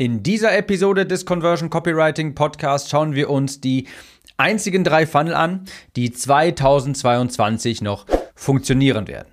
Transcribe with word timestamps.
In 0.00 0.22
dieser 0.22 0.56
Episode 0.56 1.06
des 1.06 1.26
Conversion 1.26 1.70
Copywriting 1.70 2.36
Podcast 2.36 2.88
schauen 2.88 3.16
wir 3.16 3.28
uns 3.30 3.60
die 3.60 3.88
einzigen 4.36 4.84
drei 4.84 5.08
Funnel 5.08 5.34
an, 5.34 5.64
die 5.96 6.12
2022 6.12 7.82
noch 7.82 8.06
funktionieren 8.36 9.08
werden. 9.08 9.26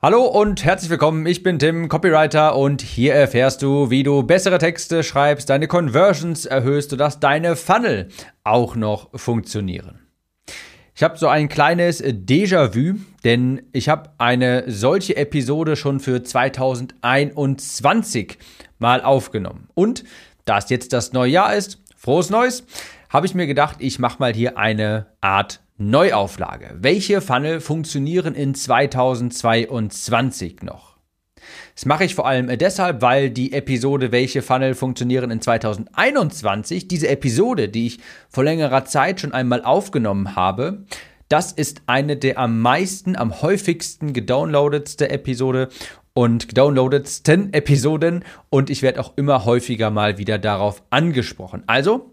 Hallo 0.00 0.26
und 0.26 0.64
herzlich 0.64 0.90
willkommen, 0.90 1.26
ich 1.26 1.42
bin 1.42 1.58
Tim, 1.58 1.88
Copywriter 1.88 2.54
und 2.54 2.82
hier 2.82 3.14
erfährst 3.14 3.62
du, 3.62 3.90
wie 3.90 4.04
du 4.04 4.22
bessere 4.22 4.58
Texte 4.58 5.02
schreibst, 5.02 5.50
deine 5.50 5.66
Conversions 5.66 6.46
erhöhst, 6.46 6.90
sodass 6.90 7.18
deine 7.18 7.56
Funnel 7.56 8.10
auch 8.44 8.76
noch 8.76 9.10
funktionieren. 9.18 10.05
Ich 10.98 11.02
habe 11.02 11.18
so 11.18 11.28
ein 11.28 11.50
kleines 11.50 12.02
Déjà-vu, 12.02 12.94
denn 13.22 13.60
ich 13.72 13.90
habe 13.90 14.12
eine 14.16 14.64
solche 14.66 15.14
Episode 15.14 15.76
schon 15.76 16.00
für 16.00 16.22
2021 16.22 18.38
mal 18.78 19.02
aufgenommen. 19.02 19.68
Und 19.74 20.04
da 20.46 20.56
es 20.56 20.70
jetzt 20.70 20.94
das 20.94 21.12
neue 21.12 21.32
Jahr 21.32 21.54
ist, 21.54 21.82
frohes 21.98 22.30
Neues, 22.30 22.64
habe 23.10 23.26
ich 23.26 23.34
mir 23.34 23.46
gedacht, 23.46 23.76
ich 23.80 23.98
mache 23.98 24.20
mal 24.20 24.32
hier 24.32 24.56
eine 24.56 25.04
Art 25.20 25.60
Neuauflage. 25.76 26.76
Welche 26.80 27.20
Funnel 27.20 27.60
funktionieren 27.60 28.34
in 28.34 28.54
2022 28.54 30.62
noch? 30.62 30.95
Das 31.76 31.84
mache 31.84 32.04
ich 32.04 32.14
vor 32.14 32.26
allem 32.26 32.48
deshalb, 32.56 33.02
weil 33.02 33.28
die 33.28 33.52
Episode 33.52 34.10
Welche 34.10 34.40
Funnel 34.40 34.74
funktionieren 34.74 35.30
in 35.30 35.42
2021, 35.42 36.88
diese 36.88 37.08
Episode, 37.08 37.68
die 37.68 37.86
ich 37.86 37.98
vor 38.30 38.44
längerer 38.44 38.86
Zeit 38.86 39.20
schon 39.20 39.32
einmal 39.32 39.62
aufgenommen 39.62 40.36
habe, 40.36 40.86
das 41.28 41.52
ist 41.52 41.82
eine 41.84 42.16
der 42.16 42.38
am 42.38 42.62
meisten, 42.62 43.14
am 43.14 43.42
häufigsten 43.42 44.14
gedownloadetste 44.14 45.10
Episode 45.10 45.68
und 46.14 46.48
gedownloadetsten 46.48 47.52
Episoden 47.52 48.24
und 48.48 48.70
ich 48.70 48.80
werde 48.80 48.98
auch 48.98 49.12
immer 49.16 49.44
häufiger 49.44 49.90
mal 49.90 50.16
wieder 50.16 50.38
darauf 50.38 50.82
angesprochen. 50.88 51.62
Also, 51.66 52.10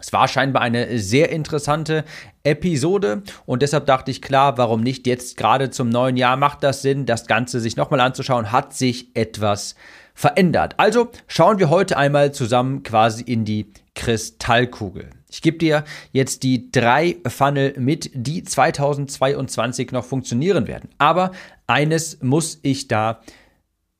es 0.00 0.12
war 0.12 0.28
scheinbar 0.28 0.62
eine 0.62 0.98
sehr 0.98 1.30
interessante 1.30 2.04
Episode 2.42 3.22
und 3.46 3.62
deshalb 3.62 3.86
dachte 3.86 4.10
ich, 4.10 4.22
klar, 4.22 4.56
warum 4.58 4.80
nicht 4.80 5.06
jetzt 5.06 5.36
gerade 5.36 5.70
zum 5.70 5.88
neuen 5.88 6.16
Jahr 6.16 6.36
macht 6.36 6.62
das 6.62 6.82
Sinn, 6.82 7.06
das 7.06 7.26
Ganze 7.26 7.60
sich 7.60 7.76
nochmal 7.76 8.00
anzuschauen, 8.00 8.50
hat 8.50 8.72
sich 8.74 9.14
etwas 9.14 9.74
verändert. 10.14 10.74
Also 10.78 11.10
schauen 11.26 11.58
wir 11.58 11.70
heute 11.70 11.96
einmal 11.96 12.32
zusammen 12.32 12.82
quasi 12.82 13.22
in 13.22 13.44
die 13.44 13.72
Kristallkugel. 13.94 15.10
Ich 15.30 15.42
gebe 15.42 15.58
dir 15.58 15.84
jetzt 16.12 16.42
die 16.42 16.72
drei 16.72 17.16
Funnel 17.26 17.74
mit, 17.78 18.10
die 18.14 18.42
2022 18.42 19.92
noch 19.92 20.04
funktionieren 20.04 20.66
werden. 20.66 20.90
Aber 20.98 21.32
eines 21.66 22.20
muss 22.22 22.58
ich 22.62 22.88
da 22.88 23.20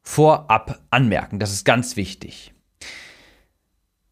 vorab 0.03 0.81
anmerken, 0.91 1.39
das 1.39 1.53
ist 1.53 1.65
ganz 1.65 1.97
wichtig. 1.97 2.53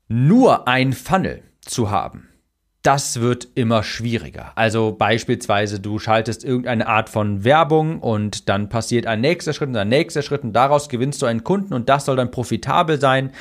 Nur 0.06 0.68
ein 0.68 0.92
Funnel 0.92 1.42
zu 1.68 1.90
haben. 1.90 2.28
Das 2.82 3.20
wird 3.20 3.48
immer 3.54 3.82
schwieriger. 3.82 4.52
Also 4.54 4.92
beispielsweise, 4.96 5.80
du 5.80 5.98
schaltest 5.98 6.44
irgendeine 6.44 6.86
Art 6.86 7.08
von 7.08 7.44
Werbung 7.44 8.00
und 8.00 8.48
dann 8.48 8.68
passiert 8.68 9.06
ein 9.06 9.20
nächster 9.20 9.52
Schritt 9.52 9.68
und 9.68 9.76
ein 9.76 9.88
nächster 9.88 10.22
Schritt 10.22 10.44
und 10.44 10.52
daraus 10.52 10.88
gewinnst 10.88 11.20
du 11.20 11.26
einen 11.26 11.44
Kunden 11.44 11.74
und 11.74 11.88
das 11.88 12.04
soll 12.04 12.16
dann 12.16 12.30
profitabel 12.30 13.00
sein. 13.00 13.32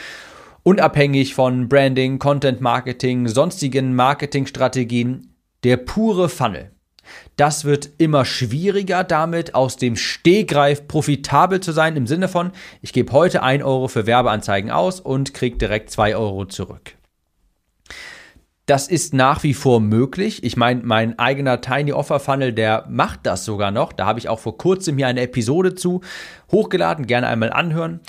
Unabhängig 0.63 1.33
von 1.33 1.69
Branding, 1.69 2.19
Content 2.19 2.61
Marketing, 2.61 3.27
sonstigen 3.27 3.95
Marketingstrategien, 3.95 5.35
der 5.63 5.77
pure 5.77 6.29
Funnel. 6.29 6.71
Das 7.37 7.63
wird 7.63 7.89
immer 7.99 8.25
schwieriger, 8.25 9.05
damit 9.05 9.55
aus 9.55 9.77
dem 9.77 9.95
Stehgreif 9.95 10.89
profitabel 10.89 11.61
zu 11.61 11.71
sein, 11.71 11.95
im 11.95 12.07
Sinne 12.07 12.27
von, 12.27 12.51
ich 12.81 12.91
gebe 12.91 13.13
heute 13.13 13.43
1 13.43 13.63
Euro 13.63 13.87
für 13.87 14.07
Werbeanzeigen 14.07 14.71
aus 14.71 14.99
und 14.99 15.33
kriege 15.33 15.57
direkt 15.57 15.89
2 15.89 16.17
Euro 16.17 16.45
zurück. 16.45 16.96
Das 18.67 18.89
ist 18.89 19.13
nach 19.13 19.43
wie 19.43 19.53
vor 19.53 19.79
möglich. 19.79 20.43
Ich 20.43 20.57
meine, 20.57 20.81
mein 20.83 21.17
eigener 21.17 21.61
Tiny 21.61 21.93
Offer 21.93 22.19
Funnel, 22.19 22.51
der 22.51 22.83
macht 22.89 23.21
das 23.23 23.45
sogar 23.45 23.71
noch. 23.71 23.93
Da 23.93 24.05
habe 24.05 24.19
ich 24.19 24.27
auch 24.27 24.39
vor 24.39 24.57
kurzem 24.57 24.97
hier 24.97 25.07
eine 25.07 25.21
Episode 25.21 25.73
zu 25.73 26.01
hochgeladen. 26.51 27.07
Gerne 27.07 27.27
einmal 27.27 27.53
anhören. 27.53 28.01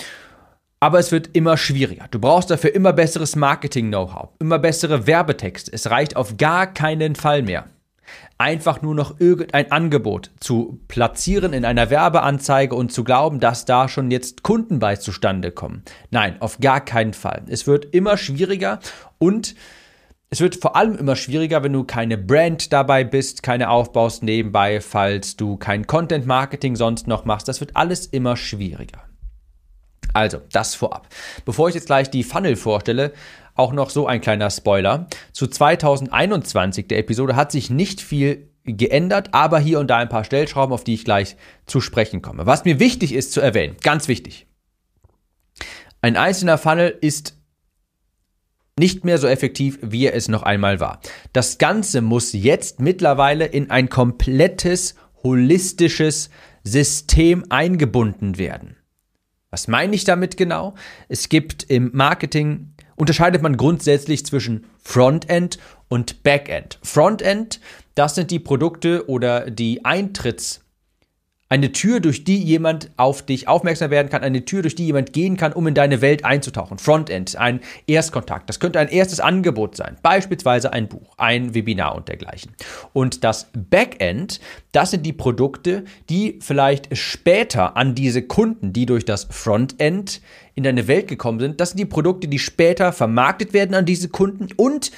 Aber 0.81 0.99
es 0.99 1.13
wird 1.13 1.29
immer 1.31 1.55
schwieriger. 1.55 2.07
Du 2.11 2.19
brauchst 2.19 2.51
dafür 2.51 2.75
immer 2.75 2.91
besseres 2.91 3.37
Marketing-Know-how, 3.37 4.31
immer 4.39 4.59
bessere 4.59 5.07
Werbetexte. 5.07 5.71
Es 5.71 5.89
reicht 5.89 6.17
auf 6.17 6.35
gar 6.35 6.67
keinen 6.67 7.15
Fall 7.15 7.41
mehr. 7.41 7.65
Einfach 8.37 8.81
nur 8.81 8.95
noch 8.95 9.17
irgendein 9.21 9.71
Angebot 9.71 10.31
zu 10.41 10.81
platzieren 10.89 11.53
in 11.53 11.63
einer 11.63 11.89
Werbeanzeige 11.89 12.75
und 12.75 12.91
zu 12.91 13.05
glauben, 13.05 13.39
dass 13.39 13.63
da 13.63 13.87
schon 13.87 14.11
jetzt 14.11 14.43
Kunden 14.43 14.79
bei 14.79 14.97
zustande 14.97 15.51
kommen. 15.51 15.83
Nein, 16.11 16.35
auf 16.41 16.59
gar 16.59 16.81
keinen 16.83 17.13
Fall. 17.13 17.43
Es 17.47 17.65
wird 17.65 17.93
immer 17.93 18.17
schwieriger 18.17 18.79
und 19.19 19.55
es 20.31 20.41
wird 20.41 20.55
vor 20.55 20.75
allem 20.75 20.95
immer 20.95 21.15
schwieriger, 21.15 21.63
wenn 21.63 21.73
du 21.73 21.83
keine 21.83 22.17
Brand 22.17 22.71
dabei 22.71 23.03
bist, 23.03 23.41
keine 23.41 23.69
aufbaust 23.69 24.21
nebenbei, 24.21 24.79
falls 24.79 25.35
du 25.35 25.57
kein 25.57 25.87
Content 25.87 26.27
Marketing 26.27 26.75
sonst 26.75 27.07
noch 27.07 27.25
machst. 27.25 27.47
Das 27.47 27.59
wird 27.59 27.75
alles 27.75 28.05
immer 28.05 28.37
schwieriger. 28.37 29.03
Also, 30.13 30.39
das 30.51 30.75
vorab. 30.75 31.07
Bevor 31.45 31.69
ich 31.69 31.75
jetzt 31.75 31.87
gleich 31.87 32.09
die 32.11 32.23
Funnel 32.23 32.55
vorstelle, 32.55 33.13
auch 33.55 33.73
noch 33.73 33.89
so 33.89 34.07
ein 34.07 34.21
kleiner 34.21 34.49
Spoiler. 34.51 35.07
Zu 35.31 35.47
2021 35.47 36.87
der 36.87 36.99
Episode 36.99 37.35
hat 37.35 37.51
sich 37.51 37.69
nicht 37.69 37.99
viel 37.99 38.49
geändert, 38.63 39.29
aber 39.33 39.59
hier 39.59 39.79
und 39.79 39.87
da 39.87 39.97
ein 39.97 40.09
paar 40.09 40.23
Stellschrauben, 40.23 40.73
auf 40.73 40.83
die 40.83 40.93
ich 40.93 41.05
gleich 41.05 41.37
zu 41.65 41.81
sprechen 41.81 42.21
komme. 42.21 42.45
Was 42.45 42.65
mir 42.65 42.79
wichtig 42.79 43.13
ist 43.13 43.31
zu 43.31 43.41
erwähnen, 43.41 43.77
ganz 43.81 44.07
wichtig. 44.07 44.45
Ein 46.01 46.17
einzelner 46.17 46.57
Funnel 46.57 46.95
ist 47.01 47.38
nicht 48.79 49.05
mehr 49.05 49.17
so 49.17 49.27
effektiv, 49.27 49.77
wie 49.81 50.05
er 50.05 50.15
es 50.15 50.27
noch 50.27 50.43
einmal 50.43 50.79
war. 50.79 50.99
Das 51.33 51.57
Ganze 51.57 52.01
muss 52.01 52.33
jetzt 52.33 52.79
mittlerweile 52.79 53.45
in 53.45 53.69
ein 53.69 53.89
komplettes, 53.89 54.95
holistisches 55.23 56.29
System 56.63 57.45
eingebunden 57.49 58.37
werden. 58.37 58.77
Was 59.51 59.67
meine 59.67 59.95
ich 59.95 60.03
damit 60.03 60.37
genau? 60.37 60.75
Es 61.07 61.29
gibt 61.29 61.63
im 61.63 61.91
Marketing, 61.93 62.73
unterscheidet 62.95 63.41
man 63.41 63.57
grundsätzlich 63.57 64.25
zwischen 64.25 64.65
Frontend 64.81 65.59
und 65.87 66.23
Backend. 66.23 66.79
Frontend, 66.83 67.59
das 67.95 68.15
sind 68.15 68.31
die 68.31 68.39
Produkte 68.39 69.07
oder 69.09 69.49
die 69.51 69.85
Eintritts- 69.85 70.61
eine 71.51 71.71
Tür, 71.71 71.99
durch 71.99 72.23
die 72.23 72.37
jemand 72.37 72.91
auf 72.95 73.23
dich 73.23 73.47
aufmerksam 73.47 73.89
werden 73.89 74.09
kann, 74.09 74.21
eine 74.21 74.45
Tür, 74.45 74.61
durch 74.61 74.75
die 74.75 74.85
jemand 74.85 75.13
gehen 75.13 75.35
kann, 75.35 75.51
um 75.51 75.65
in 75.65 75.73
deine 75.73 75.99
Welt 75.99 76.23
einzutauchen. 76.23 76.77
Frontend, 76.77 77.35
ein 77.37 77.59
Erstkontakt. 77.87 78.47
Das 78.47 78.59
könnte 78.59 78.79
ein 78.79 78.87
erstes 78.87 79.19
Angebot 79.19 79.75
sein, 79.75 79.97
beispielsweise 80.03 80.71
ein 80.71 80.87
Buch, 80.87 81.15
ein 81.17 81.55
Webinar 81.55 81.95
und 81.95 82.07
dergleichen. 82.07 82.51
Und 82.93 83.23
das 83.23 83.49
Backend, 83.53 84.39
das 84.71 84.91
sind 84.91 85.07
die 85.07 85.13
Produkte, 85.13 85.85
die 86.09 86.37
vielleicht 86.39 86.95
später 86.95 87.75
an 87.75 87.95
diese 87.95 88.21
Kunden, 88.21 88.71
die 88.71 88.85
durch 88.85 89.03
das 89.03 89.27
Frontend 89.31 90.21
in 90.53 90.63
deine 90.63 90.87
Welt 90.87 91.07
gekommen 91.07 91.39
sind, 91.39 91.59
das 91.59 91.69
sind 91.69 91.79
die 91.79 91.85
Produkte, 91.85 92.27
die 92.27 92.37
später 92.37 92.93
vermarktet 92.93 93.53
werden 93.53 93.73
an 93.73 93.85
diese 93.85 94.09
Kunden 94.09 94.49
und 94.55 94.91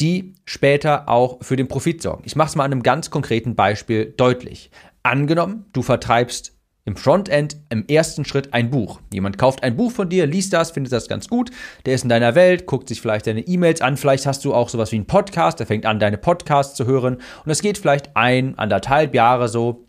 die 0.00 0.34
später 0.44 1.08
auch 1.08 1.42
für 1.42 1.56
den 1.56 1.68
Profit 1.68 2.02
sorgen. 2.02 2.22
Ich 2.26 2.36
mache 2.36 2.48
es 2.48 2.56
mal 2.56 2.64
an 2.64 2.72
einem 2.72 2.82
ganz 2.82 3.10
konkreten 3.10 3.54
Beispiel 3.54 4.12
deutlich. 4.16 4.70
Angenommen, 5.02 5.66
du 5.72 5.82
vertreibst 5.82 6.56
im 6.86 6.96
Frontend 6.96 7.56
im 7.68 7.84
ersten 7.88 8.24
Schritt 8.24 8.54
ein 8.54 8.70
Buch. 8.70 9.00
Jemand 9.12 9.38
kauft 9.38 9.64
ein 9.64 9.76
Buch 9.76 9.90
von 9.90 10.08
dir, 10.08 10.26
liest 10.26 10.52
das, 10.52 10.70
findet 10.70 10.92
das 10.92 11.08
ganz 11.08 11.28
gut, 11.28 11.50
der 11.84 11.94
ist 11.94 12.04
in 12.04 12.08
deiner 12.08 12.36
Welt, 12.36 12.66
guckt 12.66 12.88
sich 12.88 13.00
vielleicht 13.00 13.26
deine 13.26 13.40
E-Mails 13.40 13.80
an, 13.80 13.96
vielleicht 13.96 14.24
hast 14.24 14.44
du 14.44 14.54
auch 14.54 14.68
sowas 14.68 14.92
wie 14.92 14.96
einen 14.96 15.06
Podcast, 15.06 15.58
der 15.58 15.66
fängt 15.66 15.84
an, 15.84 15.98
deine 15.98 16.16
Podcasts 16.16 16.76
zu 16.76 16.86
hören 16.86 17.16
und 17.44 17.50
es 17.50 17.60
geht 17.60 17.76
vielleicht 17.76 18.16
ein, 18.16 18.56
anderthalb 18.56 19.14
Jahre 19.14 19.48
so 19.48 19.88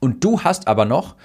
und 0.00 0.22
du 0.22 0.42
hast 0.42 0.68
aber 0.68 0.84
noch 0.84 1.16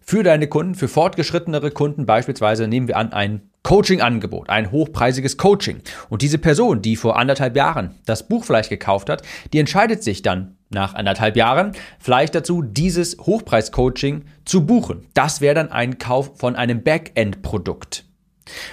für 0.00 0.22
deine 0.22 0.46
Kunden, 0.46 0.76
für 0.76 0.88
fortgeschrittenere 0.88 1.72
Kunden 1.72 2.06
beispielsweise, 2.06 2.68
nehmen 2.68 2.86
wir 2.86 2.96
an, 2.96 3.12
ein 3.12 3.50
Coaching-Angebot, 3.64 4.50
ein 4.50 4.70
hochpreisiges 4.70 5.36
Coaching. 5.36 5.80
Und 6.10 6.22
diese 6.22 6.38
Person, 6.38 6.82
die 6.82 6.94
vor 6.94 7.18
anderthalb 7.18 7.56
Jahren 7.56 7.96
das 8.06 8.28
Buch 8.28 8.44
vielleicht 8.44 8.70
gekauft 8.70 9.10
hat, 9.10 9.22
die 9.52 9.58
entscheidet 9.58 10.04
sich 10.04 10.22
dann 10.22 10.56
nach 10.70 10.94
anderthalb 10.94 11.36
Jahren 11.36 11.72
vielleicht 11.98 12.34
dazu, 12.34 12.62
dieses 12.62 13.16
Hochpreis-Coaching 13.18 14.24
zu 14.44 14.66
buchen. 14.66 15.06
Das 15.14 15.40
wäre 15.40 15.54
dann 15.54 15.72
ein 15.72 15.98
Kauf 15.98 16.38
von 16.38 16.56
einem 16.56 16.82
Backend-Produkt. 16.82 18.04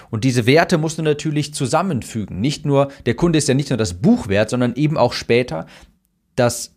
Und 0.10 0.26
diese 0.26 0.46
Werte 0.46 0.78
musst 0.78 0.98
du 0.98 1.04
natürlich 1.04 1.54
zusammenfügen. 1.54 2.42
Nicht 2.42 2.66
nur, 2.66 2.90
der 3.06 3.16
Kunde 3.16 3.38
ist 3.38 3.48
ja 3.48 3.54
nicht 3.54 3.70
nur 3.70 3.78
das 3.78 3.96
Buch 3.96 4.28
wert, 4.28 4.50
sondern 4.50 4.76
eben 4.76 4.98
auch 4.98 5.14
später 5.14 5.66
das 6.36 6.76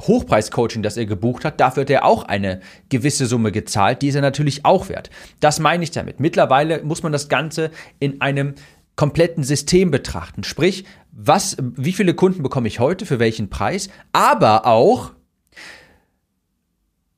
Hochpreis-Coaching, 0.00 0.82
das 0.82 0.96
er 0.96 1.06
gebucht 1.06 1.44
hat, 1.44 1.60
dafür 1.60 1.82
hat 1.82 1.90
er 1.90 2.04
auch 2.04 2.24
eine 2.24 2.60
gewisse 2.88 3.26
Summe 3.26 3.52
gezahlt, 3.52 4.02
die 4.02 4.08
ist 4.08 4.16
er 4.16 4.22
natürlich 4.22 4.64
auch 4.64 4.88
wert. 4.88 5.10
Das 5.40 5.60
meine 5.60 5.84
ich 5.84 5.92
damit. 5.92 6.18
Mittlerweile 6.20 6.82
muss 6.82 7.02
man 7.02 7.12
das 7.12 7.28
Ganze 7.28 7.70
in 8.00 8.20
einem 8.20 8.54
kompletten 8.96 9.44
System 9.44 9.90
betrachten. 9.90 10.44
Sprich, 10.44 10.84
was, 11.12 11.56
wie 11.60 11.92
viele 11.92 12.14
Kunden 12.14 12.42
bekomme 12.42 12.68
ich 12.68 12.80
heute, 12.80 13.06
für 13.06 13.18
welchen 13.18 13.50
Preis, 13.50 13.88
aber 14.12 14.66
auch, 14.66 15.12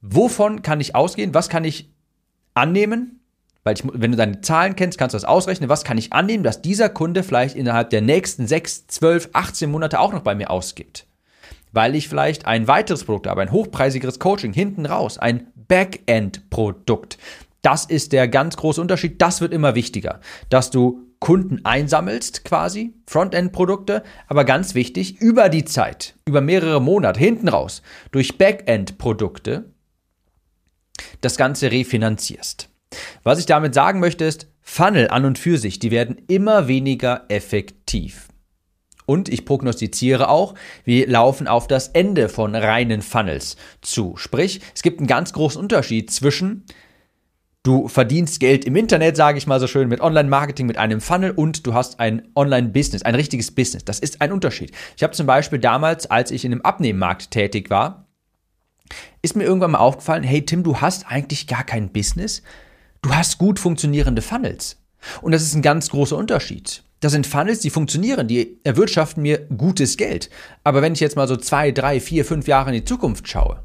wovon 0.01 0.63
kann 0.63 0.81
ich 0.81 0.95
ausgehen, 0.95 1.35
was 1.35 1.49
kann 1.49 1.65
ich 1.65 1.91
annehmen, 2.55 3.21
Weil 3.65 3.75
ich, 3.75 3.83
wenn 3.85 4.13
du 4.13 4.17
deine 4.17 4.43
Zahlen 4.43 4.77
kennst, 4.77 4.97
kannst 4.97 5.13
du 5.13 5.17
das 5.17 5.25
ausrechnen. 5.25 5.69
Was 5.69 5.83
kann 5.83 5.99
ich 5.99 6.13
annehmen, 6.13 6.45
dass 6.45 6.63
dieser 6.63 6.89
Kunde 6.89 7.25
vielleicht 7.25 7.57
innerhalb 7.57 7.91
der 7.91 8.01
nächsten 8.01 8.47
6, 8.47 8.87
12, 8.87 9.31
18 9.33 9.69
Monate 9.69 9.99
auch 9.99 10.13
noch 10.13 10.23
bei 10.23 10.37
mir 10.37 10.51
ausgibt? 10.51 11.07
Weil 11.77 11.95
ich 11.95 12.09
vielleicht 12.09 12.47
ein 12.47 12.69
weiteres 12.69 13.05
Produkt 13.05 13.27
habe, 13.27 13.43
ein 13.43 13.53
hochpreisigeres 13.53 14.19
Coaching 14.19 14.55
hinten 14.55 14.87
raus, 14.87 15.19
ein 15.19 15.49
Backend-Produkt. 15.69 17.19
Das 17.61 17.85
ist 17.85 18.13
der 18.13 18.29
ganz 18.29 18.57
große 18.57 18.81
Unterschied. 18.81 19.21
Das 19.21 19.43
wird 19.43 19.53
immer 19.53 19.75
wichtiger, 19.75 20.21
dass 20.49 20.71
du 20.71 21.03
Kunden 21.19 21.67
einsammelst, 21.67 22.47
quasi, 22.47 22.95
Frontend-Produkte, 23.07 24.05
aber 24.27 24.47
ganz 24.47 24.75
wichtig, 24.75 25.21
über 25.21 25.51
die 25.51 25.67
Zeit, 25.67 26.15
über 26.25 26.41
mehrere 26.41 26.81
Monate, 26.81 27.21
hinten 27.21 27.49
raus, 27.49 27.83
durch 28.11 28.39
Backend-Produkte 28.39 29.67
das 31.21 31.37
Ganze 31.37 31.71
refinanzierst. 31.71 32.71
Was 33.23 33.39
ich 33.39 33.45
damit 33.45 33.75
sagen 33.75 34.01
möchte 34.01 34.25
ist, 34.25 34.51
Funnel 34.63 35.09
an 35.09 35.27
und 35.27 35.39
für 35.39 35.59
sich, 35.59 35.79
die 35.79 35.91
werden 35.91 36.23
immer 36.27 36.69
weniger 36.69 37.27
effektiv. 37.29 38.29
Und 39.07 39.29
ich 39.29 39.45
prognostiziere 39.45 40.29
auch, 40.29 40.55
wir 40.85 41.07
laufen 41.09 41.47
auf 41.49 41.69
das 41.69 41.89
Ende 41.89 42.29
von 42.29 42.55
reinen 42.55 43.03
Funnels 43.03 43.57
zu. 43.81 44.17
Sprich, 44.17 44.61
es 44.75 44.83
gibt 44.83 44.99
einen 44.99 45.07
ganz 45.07 45.33
großen 45.33 45.61
Unterschied 45.61 46.11
zwischen 46.11 46.65
du 47.67 47.89
verdienst 47.89 48.39
Geld 48.39 48.65
im 48.65 48.77
Internet, 48.77 49.17
sage 49.17 49.39
ich 49.39 49.47
mal 49.47 49.59
so 49.59 49.67
schön, 49.67 49.89
mit 49.89 50.01
Online-Marketing, 50.01 50.67
mit 50.67 50.79
einem 50.79 51.01
Funnel 51.01 51.33
und 51.33 51.67
du 51.67 51.75
hast 51.75 51.99
ein 51.99 52.29
Online-Business, 52.37 53.03
ein 53.03 53.17
richtiges 53.17 53.51
Business. 53.51 53.85
Das 53.85 53.99
ist 53.99 54.21
ein 54.21 54.33
Unterschied. 54.33 54.71
Ich 54.97 55.03
habe 55.03 55.15
zum 55.15 55.27
Beispiel 55.27 55.59
damals, 55.59 56.09
als 56.09 56.31
ich 56.31 56.45
in 56.45 56.53
einem 56.53 56.63
Abnehmmarkt 56.63 57.33
tätig 57.33 57.69
war, 57.69 58.07
ist 59.21 59.35
mir 59.35 59.45
irgendwann 59.45 59.73
mal 59.73 59.79
aufgefallen, 59.79 60.23
hey 60.23 60.47
Tim, 60.47 60.63
du 60.63 60.81
hast 60.81 61.11
eigentlich 61.11 61.49
gar 61.49 61.65
kein 61.65 61.93
Business. 61.93 62.43
Du 63.03 63.13
hast 63.13 63.39
gut 63.39 63.59
funktionierende 63.59 64.23
Funnels. 64.23 64.81
Und 65.21 65.33
das 65.33 65.43
ist 65.43 65.55
ein 65.55 65.63
ganz 65.63 65.91
großer 65.91 66.17
Unterschied. 66.17 66.85
Das 67.01 67.13
sind 67.13 67.27
Funnels, 67.27 67.61
die 67.61 67.71
funktionieren, 67.71 68.27
die 68.27 68.59
erwirtschaften 68.65 69.23
mir 69.23 69.47
gutes 69.47 69.97
Geld. 69.97 70.31
Aber 70.65 70.81
wenn 70.83 70.95
ich 70.95 71.01
jetzt 71.01 71.17
mal 71.17 71.29
so 71.29 71.37
zwei, 71.37 71.71
drei, 71.71 72.01
vier, 72.01 72.25
fünf 72.25 72.49
Jahre 72.49 72.71
in 72.71 72.77
die 72.77 72.85
Zukunft 72.85 73.29
schaue, 73.29 73.65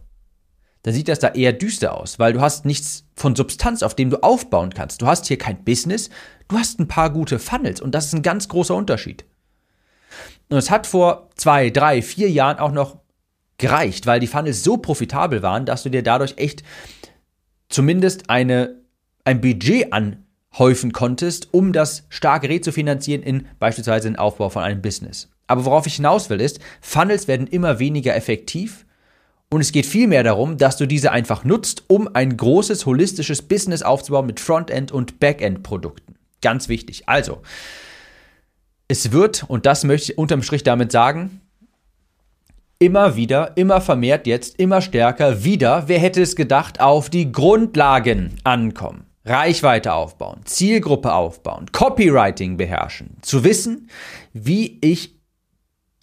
dann 0.84 0.94
sieht 0.94 1.08
das 1.08 1.20
da 1.20 1.30
eher 1.30 1.54
düster 1.54 1.96
aus, 1.96 2.20
weil 2.20 2.34
du 2.34 2.42
hast 2.42 2.66
nichts 2.66 3.06
von 3.16 3.36
Substanz, 3.36 3.84
auf 3.84 3.96
dem 3.96 4.10
du 4.10 4.22
aufbauen 4.24 4.74
kannst. 4.74 5.02
Du 5.02 5.08
hast 5.08 5.28
hier 5.28 5.38
kein 5.38 5.64
Business, 5.64 6.10
du 6.48 6.58
hast 6.58 6.80
ein 6.80 6.88
paar 6.88 7.12
gute 7.12 7.40
Funnels 7.40 7.80
und 7.80 7.94
das 7.94 8.08
ist 8.08 8.14
ein 8.14 8.24
ganz 8.24 8.48
großer 8.48 8.76
Unterschied. 8.76 9.26
Und 10.50 10.58
es 10.58 10.72
hat 10.72 10.88
vor 10.88 11.30
zwei, 11.36 11.70
drei, 11.70 12.02
vier 12.02 12.30
Jahren 12.30 12.58
auch 12.58 12.72
noch 12.72 12.98
gereicht, 13.58 14.08
weil 14.08 14.20
die 14.20 14.28
Funnels 14.28 14.64
so 14.64 14.78
profitabel 14.78 15.44
waren, 15.44 15.66
dass 15.66 15.84
du 15.84 15.90
dir 15.90 16.04
dadurch 16.04 16.34
echt 16.38 16.64
zumindest 17.70 18.30
eine 18.30 18.82
ein 19.24 19.40
Budget 19.42 19.94
anhäufen 20.52 20.92
konntest, 20.92 21.50
um 21.52 21.74
das 21.74 22.06
starke 22.10 22.50
rezufinanzieren 22.50 23.24
in 23.24 23.48
beispielsweise 23.60 24.10
den 24.10 24.18
Aufbau 24.18 24.50
von 24.50 24.64
einem 24.64 24.82
Business. 24.82 25.30
Aber 25.48 25.66
worauf 25.66 25.88
ich 25.88 25.96
hinaus 25.96 26.30
will 26.30 26.40
ist, 26.40 26.60
Funnels 26.82 27.28
werden 27.28 27.48
immer 27.48 27.80
weniger 27.80 28.16
effektiv 28.16 28.86
und 29.50 29.62
es 29.62 29.72
geht 29.72 29.86
vielmehr 29.86 30.24
darum, 30.24 30.58
dass 30.58 30.78
du 30.78 30.86
diese 30.86 31.12
einfach 31.12 31.44
nutzt, 31.44 31.84
um 31.88 32.10
ein 32.14 32.38
großes 32.38 32.86
holistisches 32.86 33.42
Business 33.42 33.82
aufzubauen 33.82 34.26
mit 34.26 34.40
Frontend 34.40 34.92
und 34.92 35.20
Backend 35.20 35.64
Produkten. 35.64 36.16
Ganz 36.42 36.70
wichtig. 36.70 37.04
Also, 37.08 37.42
es 38.88 39.12
wird, 39.12 39.44
und 39.48 39.66
das 39.66 39.84
möchte 39.84 40.14
ich 40.14 40.18
unterm 40.18 40.42
Strich 40.42 40.64
damit 40.64 40.92
sagen, 40.92 41.42
immer 42.80 43.16
wieder, 43.16 43.58
immer 43.58 43.82
vermehrt 43.82 44.26
jetzt, 44.26 44.58
immer 44.58 44.82
stärker 44.82 45.44
wieder, 45.44 45.88
wer 45.88 46.00
hätte 46.00 46.22
es 46.22 46.36
gedacht, 46.36 46.80
auf 46.80 47.10
die 47.10 47.32
Grundlagen 47.32 48.38
ankommen. 48.44 49.11
Reichweite 49.26 49.94
aufbauen, 49.94 50.42
Zielgruppe 50.46 51.14
aufbauen, 51.14 51.68
Copywriting 51.72 52.58
beherrschen, 52.58 53.18
zu 53.22 53.44
wissen, 53.44 53.90
wie 54.34 54.80
ich 54.82 55.20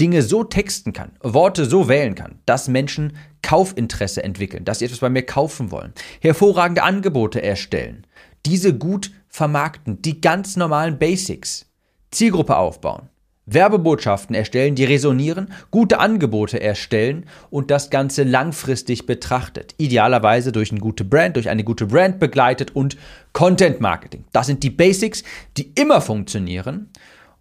Dinge 0.01 0.23
so 0.23 0.45
texten 0.45 0.93
kann, 0.93 1.13
Worte 1.23 1.65
so 1.65 1.89
wählen 1.89 2.15
kann, 2.15 2.39
dass 2.47 2.69
Menschen 2.69 3.17
Kaufinteresse 3.43 4.23
entwickeln, 4.23 4.65
dass 4.65 4.79
sie 4.79 4.85
etwas 4.85 5.01
bei 5.01 5.11
mir 5.11 5.25
kaufen 5.27 5.73
wollen, 5.73 5.93
hervorragende 6.21 6.85
Angebote 6.85 7.43
erstellen, 7.43 8.07
diese 8.47 8.77
gut 8.77 9.11
vermarkten, 9.29 10.01
die 10.01 10.21
ganz 10.21 10.57
normalen 10.57 10.99
Basics, 10.99 11.67
Zielgruppe 12.13 12.57
aufbauen, 12.57 13.09
Werbebotschaften 13.53 14.35
erstellen, 14.35 14.75
die 14.75 14.85
resonieren, 14.85 15.53
gute 15.71 15.99
Angebote 15.99 16.61
erstellen 16.61 17.27
und 17.51 17.71
das 17.71 17.91
Ganze 17.91 18.23
langfristig 18.23 19.07
betrachtet. 19.07 19.75
Idealerweise 19.79 20.53
durch 20.53 20.71
eine 20.71 20.81
gute 20.81 21.05
Brand, 21.05 21.37
durch 21.37 21.49
eine 21.49 21.65
gute 21.65 21.87
Brand 21.87 22.19
begleitet 22.19 22.75
und 22.75 22.97
Content 23.33 23.81
Marketing. 23.81 24.25
Das 24.33 24.47
sind 24.47 24.63
die 24.63 24.71
Basics, 24.71 25.23
die 25.57 25.73
immer 25.75 26.01
funktionieren 26.01 26.91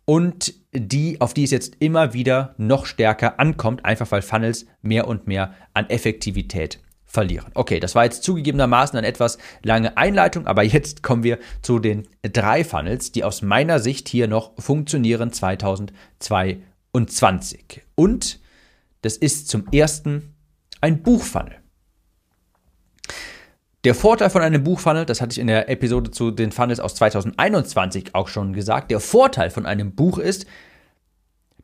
und 0.05 0.53
die, 0.73 1.19
auf 1.19 1.33
die 1.33 1.43
es 1.43 1.51
jetzt 1.51 1.75
immer 1.79 2.13
wieder 2.13 2.55
noch 2.57 2.85
stärker 2.85 3.39
ankommt, 3.39 3.83
einfach 3.83 4.09
weil 4.11 4.21
Funnels 4.21 4.65
mehr 4.81 5.07
und 5.07 5.27
mehr 5.27 5.53
an 5.73 5.89
Effektivität 5.89 6.79
verlieren. 7.17 7.49
Okay, 7.55 7.79
das 7.79 7.95
war 7.95 8.03
jetzt 8.03 8.21
zugegebenermaßen 8.21 8.95
eine 8.95 9.07
etwas 9.07 9.39
lange 9.63 9.97
Einleitung, 9.97 10.45
aber 10.45 10.61
jetzt 10.61 11.01
kommen 11.01 11.23
wir 11.23 11.39
zu 11.63 11.79
den 11.79 12.07
drei 12.21 12.63
Funnels, 12.63 13.11
die 13.11 13.23
aus 13.23 13.41
meiner 13.41 13.79
Sicht 13.79 14.07
hier 14.07 14.27
noch 14.27 14.51
funktionieren 14.59 15.33
2022. 15.33 17.81
Und 17.95 18.39
das 19.01 19.17
ist 19.17 19.49
zum 19.49 19.67
ersten 19.71 20.35
ein 20.79 21.01
Buchfunnel. 21.01 21.55
Der 23.83 23.95
Vorteil 23.95 24.29
von 24.29 24.43
einem 24.43 24.63
Buchfunnel, 24.63 25.07
das 25.07 25.19
hatte 25.19 25.31
ich 25.31 25.39
in 25.39 25.47
der 25.47 25.69
Episode 25.69 26.11
zu 26.11 26.29
den 26.29 26.51
Funnels 26.51 26.79
aus 26.79 26.93
2021 26.93 28.13
auch 28.13 28.27
schon 28.27 28.53
gesagt, 28.53 28.91
der 28.91 28.99
Vorteil 28.99 29.49
von 29.49 29.65
einem 29.65 29.95
Buch 29.95 30.19
ist, 30.19 30.45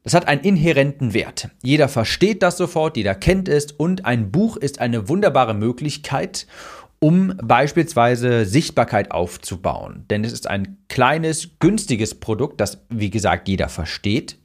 das 0.03 0.13
hat 0.13 0.27
einen 0.27 0.41
inhärenten 0.41 1.13
Wert. 1.13 1.49
Jeder 1.63 1.87
versteht 1.87 2.43
das 2.43 2.57
sofort, 2.57 2.97
jeder 2.97 3.15
kennt 3.15 3.47
es 3.47 3.71
und 3.71 4.05
ein 4.05 4.31
Buch 4.31 4.57
ist 4.57 4.79
eine 4.79 5.07
wunderbare 5.07 5.53
Möglichkeit, 5.53 6.45
um 6.99 7.33
beispielsweise 7.41 8.45
Sichtbarkeit 8.45 9.11
aufzubauen. 9.11 10.05
Denn 10.09 10.23
es 10.23 10.31
ist 10.31 10.49
ein 10.49 10.77
kleines, 10.87 11.59
günstiges 11.59 12.15
Produkt, 12.15 12.61
das, 12.61 12.85
wie 12.89 13.09
gesagt, 13.09 13.47
jeder 13.47 13.69
versteht. 13.69 14.37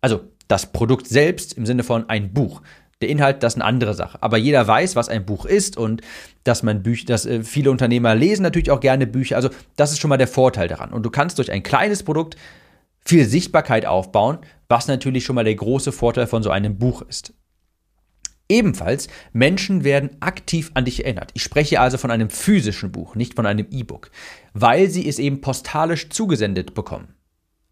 Also 0.00 0.20
das 0.48 0.72
Produkt 0.72 1.08
selbst 1.08 1.54
im 1.54 1.66
Sinne 1.66 1.82
von 1.82 2.08
ein 2.08 2.32
Buch. 2.32 2.62
Der 3.02 3.10
Inhalt, 3.10 3.42
das 3.42 3.54
ist 3.54 3.60
eine 3.60 3.66
andere 3.66 3.92
Sache. 3.92 4.22
Aber 4.22 4.38
jeder 4.38 4.66
weiß, 4.66 4.96
was 4.96 5.10
ein 5.10 5.26
Buch 5.26 5.44
ist 5.44 5.76
und 5.76 6.00
dass 6.44 6.62
man 6.62 6.82
Bücher, 6.82 7.04
dass 7.06 7.26
äh, 7.26 7.42
viele 7.42 7.70
Unternehmer 7.70 8.14
lesen 8.14 8.42
natürlich 8.42 8.70
auch 8.70 8.80
gerne 8.80 9.06
Bücher. 9.06 9.36
Also 9.36 9.50
das 9.76 9.92
ist 9.92 10.00
schon 10.00 10.08
mal 10.08 10.16
der 10.16 10.28
Vorteil 10.28 10.68
daran. 10.68 10.92
Und 10.92 11.02
du 11.02 11.10
kannst 11.10 11.38
durch 11.38 11.52
ein 11.52 11.62
kleines 11.62 12.02
Produkt 12.02 12.36
viel 13.04 13.26
Sichtbarkeit 13.26 13.84
aufbauen, 13.84 14.38
was 14.68 14.88
natürlich 14.88 15.24
schon 15.24 15.36
mal 15.36 15.44
der 15.44 15.54
große 15.54 15.92
Vorteil 15.92 16.26
von 16.26 16.42
so 16.42 16.50
einem 16.50 16.78
Buch 16.78 17.02
ist. 17.02 17.34
Ebenfalls, 18.48 19.08
Menschen 19.32 19.82
werden 19.82 20.10
aktiv 20.20 20.70
an 20.74 20.84
dich 20.84 21.04
erinnert. 21.04 21.30
Ich 21.34 21.42
spreche 21.42 21.80
also 21.80 21.98
von 21.98 22.12
einem 22.12 22.30
physischen 22.30 22.92
Buch, 22.92 23.16
nicht 23.16 23.34
von 23.34 23.44
einem 23.44 23.66
E-Book, 23.70 24.10
weil 24.54 24.88
sie 24.88 25.08
es 25.08 25.18
eben 25.18 25.40
postalisch 25.40 26.10
zugesendet 26.10 26.74
bekommen. 26.74 27.16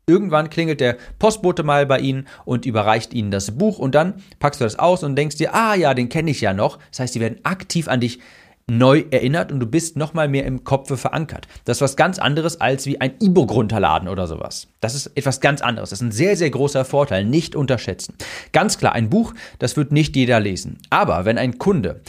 Irgendwann 0.07 0.51
klingelt 0.51 0.81
der 0.81 0.99
Postbote 1.19 1.63
mal 1.63 1.87
bei 1.87 1.99
Ihnen 2.01 2.27
und 2.45 2.67
überreicht 2.67 3.15
Ihnen 3.15 3.31
das 3.31 3.57
Buch 3.57 3.79
und 3.79 3.95
dann 3.95 4.23
packst 4.39 4.61
du 4.61 4.65
das 4.65 4.79
aus 4.79 5.03
und 5.03 5.17
denkst 5.17 5.37
dir, 5.37 5.55
ah 5.55 5.75
ja, 5.75 5.95
den 5.95 6.11
kenne 6.11 6.31
ich 6.31 6.43
ja 6.43 6.53
noch. 6.53 6.79
Das 6.91 7.01
heißt, 7.01 7.15
sie 7.15 7.21
werden 7.21 7.39
aktiv 7.45 7.89
an 7.89 8.01
dich 8.01 8.19
neu 8.66 9.04
erinnert 9.11 9.52
und 9.52 9.61
du 9.61 9.66
bist 9.66 9.97
nochmal 9.97 10.28
mehr 10.28 10.47
im 10.47 10.64
Kopf 10.64 10.99
verankert. 10.99 11.47
Das 11.64 11.78
ist 11.78 11.80
was 11.83 11.97
ganz 11.97 12.18
anderes 12.18 12.61
als 12.61 12.87
wie 12.87 13.00
ein 13.00 13.14
E-Book 13.21 13.52
runterladen 13.52 14.09
oder 14.09 14.26
sowas. 14.26 14.68
Das 14.80 14.94
ist 14.94 15.09
etwas 15.14 15.40
ganz 15.40 15.61
anderes. 15.61 15.90
Das 15.90 16.00
ist 16.00 16.06
ein 16.06 16.12
sehr, 16.12 16.37
sehr 16.37 16.50
großer 16.50 16.85
Vorteil. 16.85 17.25
Nicht 17.25 17.56
unterschätzen. 17.56 18.14
Ganz 18.52 18.78
klar, 18.78 18.92
ein 18.92 19.11
Buch, 19.11 19.35
das 19.59 19.76
wird 19.76 19.92
nicht 19.92 20.16
jeder 20.16 20.40
lesen. 20.40 20.78
Aber 20.90 21.25
wenn 21.25 21.38
ein 21.38 21.59
Kunde 21.59 22.00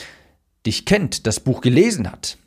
dich 0.65 0.85
kennt, 0.85 1.27
das 1.27 1.39
Buch 1.39 1.62
gelesen 1.62 2.12
hat, 2.12 2.38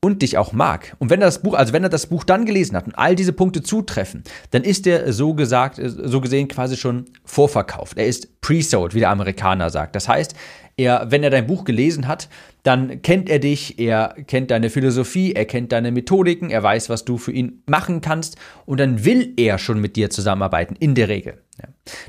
und 0.00 0.22
dich 0.22 0.38
auch 0.38 0.52
mag. 0.52 0.94
Und 0.98 1.10
wenn 1.10 1.20
er 1.20 1.26
das 1.26 1.42
Buch, 1.42 1.54
also 1.54 1.72
wenn 1.72 1.82
er 1.82 1.88
das 1.88 2.06
Buch 2.06 2.24
dann 2.24 2.46
gelesen 2.46 2.76
hat 2.76 2.86
und 2.86 2.96
all 2.96 3.16
diese 3.16 3.32
Punkte 3.32 3.62
zutreffen, 3.62 4.22
dann 4.50 4.62
ist 4.62 4.86
er 4.86 5.12
so 5.12 5.34
gesagt, 5.34 5.80
so 5.82 6.20
gesehen 6.20 6.46
quasi 6.48 6.76
schon 6.76 7.06
vorverkauft. 7.24 7.98
Er 7.98 8.06
ist 8.06 8.40
pre-sold, 8.40 8.94
wie 8.94 9.00
der 9.00 9.10
Amerikaner 9.10 9.70
sagt. 9.70 9.96
Das 9.96 10.08
heißt, 10.08 10.34
er, 10.76 11.10
wenn 11.10 11.24
er 11.24 11.30
dein 11.30 11.48
Buch 11.48 11.64
gelesen 11.64 12.06
hat, 12.06 12.28
dann 12.62 13.02
kennt 13.02 13.28
er 13.28 13.40
dich, 13.40 13.80
er 13.80 14.14
kennt 14.26 14.52
deine 14.52 14.70
Philosophie, 14.70 15.32
er 15.32 15.44
kennt 15.44 15.72
deine 15.72 15.90
Methodiken, 15.90 16.50
er 16.50 16.62
weiß, 16.62 16.88
was 16.88 17.04
du 17.04 17.18
für 17.18 17.32
ihn 17.32 17.64
machen 17.66 18.00
kannst 18.00 18.36
und 18.66 18.78
dann 18.78 19.04
will 19.04 19.34
er 19.36 19.58
schon 19.58 19.80
mit 19.80 19.96
dir 19.96 20.10
zusammenarbeiten, 20.10 20.76
in 20.78 20.94
der 20.94 21.08
Regel. 21.08 21.42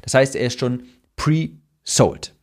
Das 0.03 0.13
heißt, 0.13 0.35
er 0.35 0.45
ist 0.47 0.59
schon 0.59 0.83
pre-sold. 1.15 2.35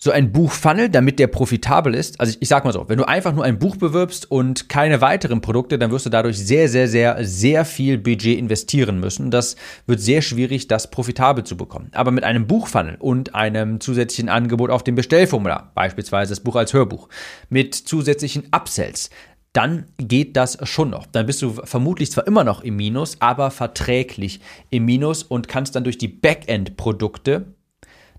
So 0.00 0.12
ein 0.12 0.30
Buchfunnel, 0.30 0.88
damit 0.88 1.18
der 1.18 1.26
profitabel 1.26 1.92
ist. 1.92 2.20
Also 2.20 2.30
ich, 2.30 2.42
ich 2.42 2.48
sag 2.48 2.64
mal 2.64 2.72
so, 2.72 2.88
wenn 2.88 2.98
du 2.98 3.08
einfach 3.08 3.32
nur 3.32 3.44
ein 3.44 3.58
Buch 3.58 3.76
bewirbst 3.76 4.30
und 4.30 4.68
keine 4.68 5.00
weiteren 5.00 5.40
Produkte, 5.40 5.76
dann 5.76 5.90
wirst 5.90 6.06
du 6.06 6.10
dadurch 6.10 6.38
sehr, 6.38 6.68
sehr, 6.68 6.86
sehr, 6.86 7.24
sehr 7.24 7.64
viel 7.64 7.98
Budget 7.98 8.38
investieren 8.38 9.00
müssen. 9.00 9.32
Das 9.32 9.56
wird 9.86 9.98
sehr 9.98 10.22
schwierig, 10.22 10.68
das 10.68 10.92
profitabel 10.92 11.42
zu 11.42 11.56
bekommen. 11.56 11.90
Aber 11.92 12.12
mit 12.12 12.22
einem 12.22 12.46
Buchfunnel 12.46 12.96
und 13.00 13.34
einem 13.34 13.80
zusätzlichen 13.80 14.28
Angebot 14.28 14.70
auf 14.70 14.84
dem 14.84 14.94
Bestellformular, 14.94 15.72
beispielsweise 15.74 16.30
das 16.30 16.40
Buch 16.40 16.54
als 16.54 16.72
Hörbuch, 16.72 17.08
mit 17.48 17.74
zusätzlichen 17.74 18.44
Upsells, 18.52 19.10
dann 19.52 19.86
geht 19.98 20.36
das 20.36 20.58
schon 20.68 20.90
noch. 20.90 21.06
Dann 21.06 21.26
bist 21.26 21.42
du 21.42 21.50
vermutlich 21.64 22.12
zwar 22.12 22.28
immer 22.28 22.44
noch 22.44 22.62
im 22.62 22.76
Minus, 22.76 23.16
aber 23.20 23.50
verträglich 23.50 24.40
im 24.70 24.84
Minus 24.84 25.24
und 25.24 25.48
kannst 25.48 25.74
dann 25.74 25.82
durch 25.82 25.98
die 25.98 26.06
Backend-Produkte 26.06 27.54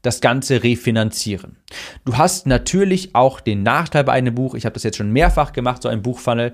das 0.01 0.21
Ganze 0.21 0.63
refinanzieren. 0.63 1.57
Du 2.05 2.17
hast 2.17 2.47
natürlich 2.47 3.15
auch 3.15 3.39
den 3.39 3.63
Nachteil 3.63 4.03
bei 4.03 4.13
einem 4.13 4.35
Buch, 4.35 4.55
ich 4.55 4.65
habe 4.65 4.73
das 4.73 4.83
jetzt 4.83 4.97
schon 4.97 5.11
mehrfach 5.11 5.53
gemacht, 5.53 5.81
so 5.81 5.89
ein 5.89 6.01
Buchfunnel, 6.01 6.53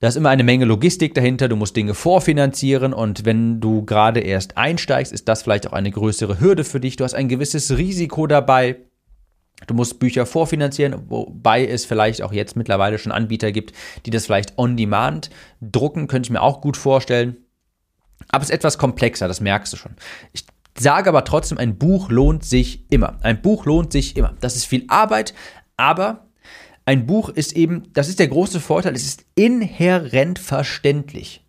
da 0.00 0.08
ist 0.08 0.16
immer 0.16 0.30
eine 0.30 0.44
Menge 0.44 0.64
Logistik 0.64 1.14
dahinter, 1.14 1.48
du 1.48 1.56
musst 1.56 1.76
Dinge 1.76 1.92
vorfinanzieren 1.92 2.94
und 2.94 3.26
wenn 3.26 3.60
du 3.60 3.84
gerade 3.84 4.20
erst 4.20 4.56
einsteigst, 4.56 5.12
ist 5.12 5.28
das 5.28 5.42
vielleicht 5.42 5.66
auch 5.66 5.74
eine 5.74 5.90
größere 5.90 6.40
Hürde 6.40 6.64
für 6.64 6.80
dich. 6.80 6.96
Du 6.96 7.04
hast 7.04 7.12
ein 7.12 7.28
gewisses 7.28 7.76
Risiko 7.76 8.26
dabei. 8.26 8.76
Du 9.66 9.74
musst 9.74 9.98
Bücher 9.98 10.24
vorfinanzieren, 10.24 11.10
wobei 11.10 11.66
es 11.66 11.84
vielleicht 11.84 12.22
auch 12.22 12.32
jetzt 12.32 12.56
mittlerweile 12.56 12.98
schon 12.98 13.12
Anbieter 13.12 13.52
gibt, 13.52 13.74
die 14.06 14.10
das 14.10 14.24
vielleicht 14.24 14.56
on 14.56 14.78
demand 14.78 15.28
drucken, 15.60 16.06
könnte 16.06 16.28
ich 16.28 16.30
mir 16.30 16.40
auch 16.40 16.62
gut 16.62 16.78
vorstellen. 16.78 17.36
Aber 18.30 18.42
es 18.42 18.48
ist 18.48 18.54
etwas 18.54 18.78
komplexer, 18.78 19.28
das 19.28 19.42
merkst 19.42 19.70
du 19.70 19.76
schon. 19.76 19.92
Ich 20.32 20.44
Sage 20.80 21.10
aber 21.10 21.24
trotzdem, 21.24 21.58
ein 21.58 21.76
Buch 21.76 22.08
lohnt 22.08 22.42
sich 22.42 22.90
immer. 22.90 23.18
Ein 23.20 23.42
Buch 23.42 23.66
lohnt 23.66 23.92
sich 23.92 24.16
immer. 24.16 24.34
Das 24.40 24.56
ist 24.56 24.64
viel 24.64 24.84
Arbeit, 24.88 25.34
aber 25.76 26.26
ein 26.86 27.06
Buch 27.06 27.28
ist 27.28 27.52
eben, 27.52 27.92
das 27.92 28.08
ist 28.08 28.18
der 28.18 28.28
große 28.28 28.60
Vorteil, 28.60 28.94
es 28.94 29.04
ist 29.04 29.26
inhärent 29.34 30.38
verständlich. 30.38 31.44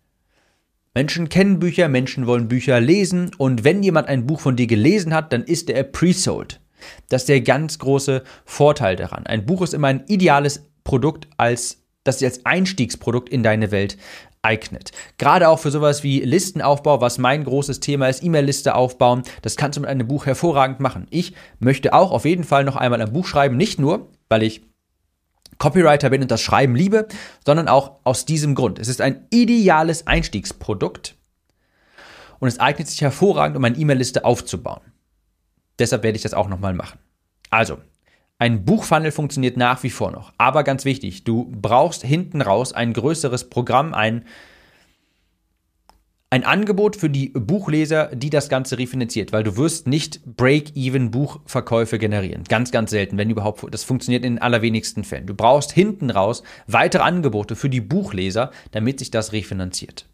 Menschen 0.94 1.30
kennen 1.30 1.60
Bücher, 1.60 1.88
Menschen 1.88 2.26
wollen 2.26 2.48
Bücher 2.48 2.78
lesen 2.78 3.30
und 3.38 3.64
wenn 3.64 3.82
jemand 3.82 4.08
ein 4.08 4.26
Buch 4.26 4.40
von 4.40 4.56
dir 4.56 4.66
gelesen 4.66 5.14
hat, 5.14 5.32
dann 5.32 5.44
ist 5.44 5.70
er 5.70 5.84
pre-sold. 5.84 6.60
Das 7.08 7.22
ist 7.22 7.30
der 7.30 7.40
ganz 7.40 7.78
große 7.78 8.24
Vorteil 8.44 8.96
daran. 8.96 9.26
Ein 9.26 9.46
Buch 9.46 9.62
ist 9.62 9.72
immer 9.72 9.88
ein 9.88 10.04
ideales 10.08 10.68
Produkt 10.84 11.26
als 11.38 11.78
das 12.04 12.22
als 12.22 12.44
Einstiegsprodukt 12.44 13.28
in 13.28 13.42
deine 13.42 13.70
Welt 13.70 13.96
eignet. 14.42 14.90
Gerade 15.18 15.48
auch 15.48 15.58
für 15.58 15.70
sowas 15.70 16.02
wie 16.02 16.20
Listenaufbau, 16.20 17.00
was 17.00 17.18
mein 17.18 17.44
großes 17.44 17.80
Thema 17.80 18.08
ist, 18.08 18.22
E-Mail-Liste 18.22 18.74
aufbauen, 18.74 19.22
das 19.40 19.56
kannst 19.56 19.76
du 19.76 19.80
mit 19.80 19.90
einem 19.90 20.06
Buch 20.06 20.26
hervorragend 20.26 20.80
machen. 20.80 21.06
Ich 21.10 21.34
möchte 21.60 21.94
auch 21.94 22.10
auf 22.10 22.24
jeden 22.24 22.44
Fall 22.44 22.64
noch 22.64 22.76
einmal 22.76 23.00
ein 23.00 23.12
Buch 23.12 23.26
schreiben, 23.26 23.56
nicht 23.56 23.78
nur, 23.78 24.10
weil 24.28 24.42
ich 24.42 24.62
Copywriter 25.58 26.10
bin 26.10 26.22
und 26.22 26.30
das 26.30 26.42
Schreiben 26.42 26.74
liebe, 26.74 27.06
sondern 27.46 27.68
auch 27.68 28.00
aus 28.02 28.24
diesem 28.24 28.56
Grund. 28.56 28.80
Es 28.80 28.88
ist 28.88 29.00
ein 29.00 29.26
ideales 29.30 30.08
Einstiegsprodukt 30.08 31.14
und 32.40 32.48
es 32.48 32.58
eignet 32.58 32.88
sich 32.88 33.00
hervorragend, 33.00 33.56
um 33.56 33.64
eine 33.64 33.76
E-Mail-Liste 33.76 34.24
aufzubauen. 34.24 34.80
Deshalb 35.78 36.02
werde 36.02 36.16
ich 36.16 36.22
das 36.22 36.34
auch 36.34 36.48
nochmal 36.48 36.74
machen. 36.74 36.98
Also, 37.50 37.78
ein 38.42 38.64
Buchfunnel 38.64 39.12
funktioniert 39.12 39.56
nach 39.56 39.84
wie 39.84 39.90
vor 39.90 40.10
noch. 40.10 40.32
Aber 40.36 40.64
ganz 40.64 40.84
wichtig, 40.84 41.22
du 41.22 41.48
brauchst 41.52 42.02
hinten 42.02 42.42
raus 42.42 42.72
ein 42.72 42.92
größeres 42.92 43.50
Programm, 43.50 43.94
ein, 43.94 44.24
ein 46.28 46.42
Angebot 46.42 46.96
für 46.96 47.08
die 47.08 47.28
Buchleser, 47.28 48.06
die 48.06 48.30
das 48.30 48.48
Ganze 48.48 48.78
refinanziert, 48.78 49.32
weil 49.32 49.44
du 49.44 49.56
wirst 49.56 49.86
nicht 49.86 50.26
Break-Even 50.26 51.12
Buchverkäufe 51.12 52.00
generieren. 52.00 52.42
Ganz, 52.42 52.72
ganz 52.72 52.90
selten, 52.90 53.16
wenn 53.16 53.30
überhaupt. 53.30 53.64
Das 53.72 53.84
funktioniert 53.84 54.24
in 54.24 54.34
den 54.34 54.42
allerwenigsten 54.42 55.04
Fällen. 55.04 55.26
Du 55.26 55.34
brauchst 55.34 55.70
hinten 55.70 56.10
raus 56.10 56.42
weitere 56.66 57.04
Angebote 57.04 57.54
für 57.54 57.70
die 57.70 57.80
Buchleser, 57.80 58.50
damit 58.72 58.98
sich 58.98 59.12
das 59.12 59.32
refinanziert. 59.32 60.06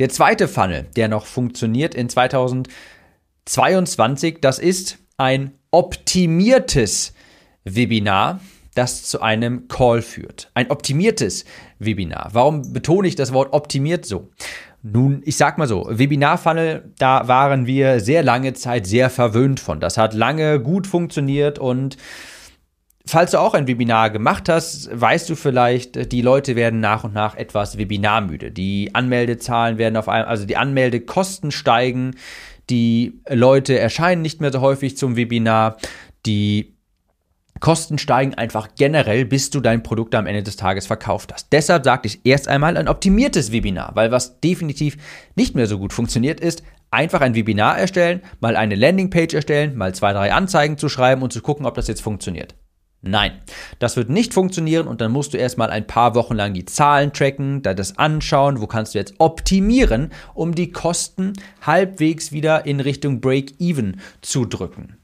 Der 0.00 0.08
zweite 0.08 0.48
Funnel, 0.48 0.88
der 0.96 1.06
noch 1.06 1.26
funktioniert 1.26 1.94
in 1.94 2.08
2022, 2.08 4.40
das 4.40 4.58
ist 4.58 4.98
ein 5.16 5.57
optimiertes 5.70 7.12
Webinar, 7.64 8.40
das 8.74 9.04
zu 9.04 9.20
einem 9.20 9.68
Call 9.68 10.02
führt. 10.02 10.50
Ein 10.54 10.70
optimiertes 10.70 11.44
Webinar. 11.78 12.30
Warum 12.32 12.72
betone 12.72 13.08
ich 13.08 13.16
das 13.16 13.32
Wort 13.32 13.52
optimiert 13.52 14.06
so? 14.06 14.30
Nun, 14.82 15.22
ich 15.24 15.36
sag 15.36 15.58
mal 15.58 15.66
so, 15.66 15.86
Webinar-Funnel, 15.90 16.92
da 16.98 17.26
waren 17.26 17.66
wir 17.66 17.98
sehr 17.98 18.22
lange 18.22 18.52
Zeit 18.54 18.86
sehr 18.86 19.10
verwöhnt 19.10 19.58
von. 19.58 19.80
Das 19.80 19.98
hat 19.98 20.14
lange 20.14 20.60
gut 20.60 20.86
funktioniert 20.86 21.58
und 21.58 21.96
falls 23.04 23.32
du 23.32 23.40
auch 23.40 23.54
ein 23.54 23.66
Webinar 23.66 24.10
gemacht 24.10 24.48
hast, 24.48 24.88
weißt 24.92 25.28
du 25.28 25.34
vielleicht, 25.34 26.12
die 26.12 26.22
Leute 26.22 26.54
werden 26.54 26.78
nach 26.78 27.02
und 27.02 27.14
nach 27.14 27.34
etwas 27.34 27.78
webinarmüde. 27.78 28.52
Die 28.52 28.94
Anmeldezahlen 28.94 29.78
werden 29.78 29.96
auf 29.96 30.08
einmal, 30.08 30.28
also 30.28 30.46
die 30.46 30.56
Anmeldekosten 30.56 31.50
steigen, 31.50 32.14
die 32.70 33.20
Leute 33.28 33.78
erscheinen 33.78 34.22
nicht 34.22 34.40
mehr 34.40 34.52
so 34.52 34.60
häufig 34.60 34.96
zum 34.96 35.16
Webinar, 35.16 35.76
die 36.26 36.74
Kosten 37.60 37.98
steigen 37.98 38.34
einfach 38.34 38.68
generell, 38.76 39.24
bis 39.24 39.50
du 39.50 39.60
dein 39.60 39.82
Produkt 39.82 40.14
am 40.14 40.26
Ende 40.26 40.42
des 40.42 40.56
Tages 40.56 40.86
verkauft 40.86 41.32
hast. 41.32 41.48
Deshalb 41.52 41.84
sagte 41.84 42.06
ich 42.06 42.20
erst 42.24 42.46
einmal 42.48 42.76
ein 42.76 42.88
optimiertes 42.88 43.50
Webinar, 43.50 43.92
weil 43.94 44.12
was 44.12 44.40
definitiv 44.40 44.96
nicht 45.34 45.54
mehr 45.54 45.66
so 45.66 45.78
gut 45.78 45.92
funktioniert 45.92 46.40
ist, 46.40 46.62
einfach 46.90 47.20
ein 47.20 47.34
Webinar 47.34 47.78
erstellen, 47.78 48.22
mal 48.40 48.56
eine 48.56 48.76
Landingpage 48.76 49.34
erstellen, 49.34 49.76
mal 49.76 49.94
zwei, 49.94 50.12
drei 50.12 50.32
Anzeigen 50.32 50.78
zu 50.78 50.88
schreiben 50.88 51.22
und 51.22 51.32
zu 51.32 51.42
gucken, 51.42 51.66
ob 51.66 51.74
das 51.74 51.88
jetzt 51.88 52.02
funktioniert. 52.02 52.54
Nein, 53.00 53.32
das 53.78 53.96
wird 53.96 54.10
nicht 54.10 54.34
funktionieren 54.34 54.88
und 54.88 55.00
dann 55.00 55.12
musst 55.12 55.32
du 55.32 55.38
erstmal 55.38 55.70
ein 55.70 55.86
paar 55.86 56.16
Wochen 56.16 56.34
lang 56.34 56.52
die 56.52 56.64
Zahlen 56.64 57.12
tracken, 57.12 57.62
da 57.62 57.72
das 57.72 57.96
anschauen, 57.96 58.60
wo 58.60 58.66
kannst 58.66 58.94
du 58.94 58.98
jetzt 58.98 59.14
optimieren, 59.18 60.10
um 60.34 60.54
die 60.54 60.72
Kosten 60.72 61.34
halbwegs 61.62 62.32
wieder 62.32 62.66
in 62.66 62.80
Richtung 62.80 63.20
Break-Even 63.20 64.00
zu 64.20 64.46
drücken. 64.46 64.96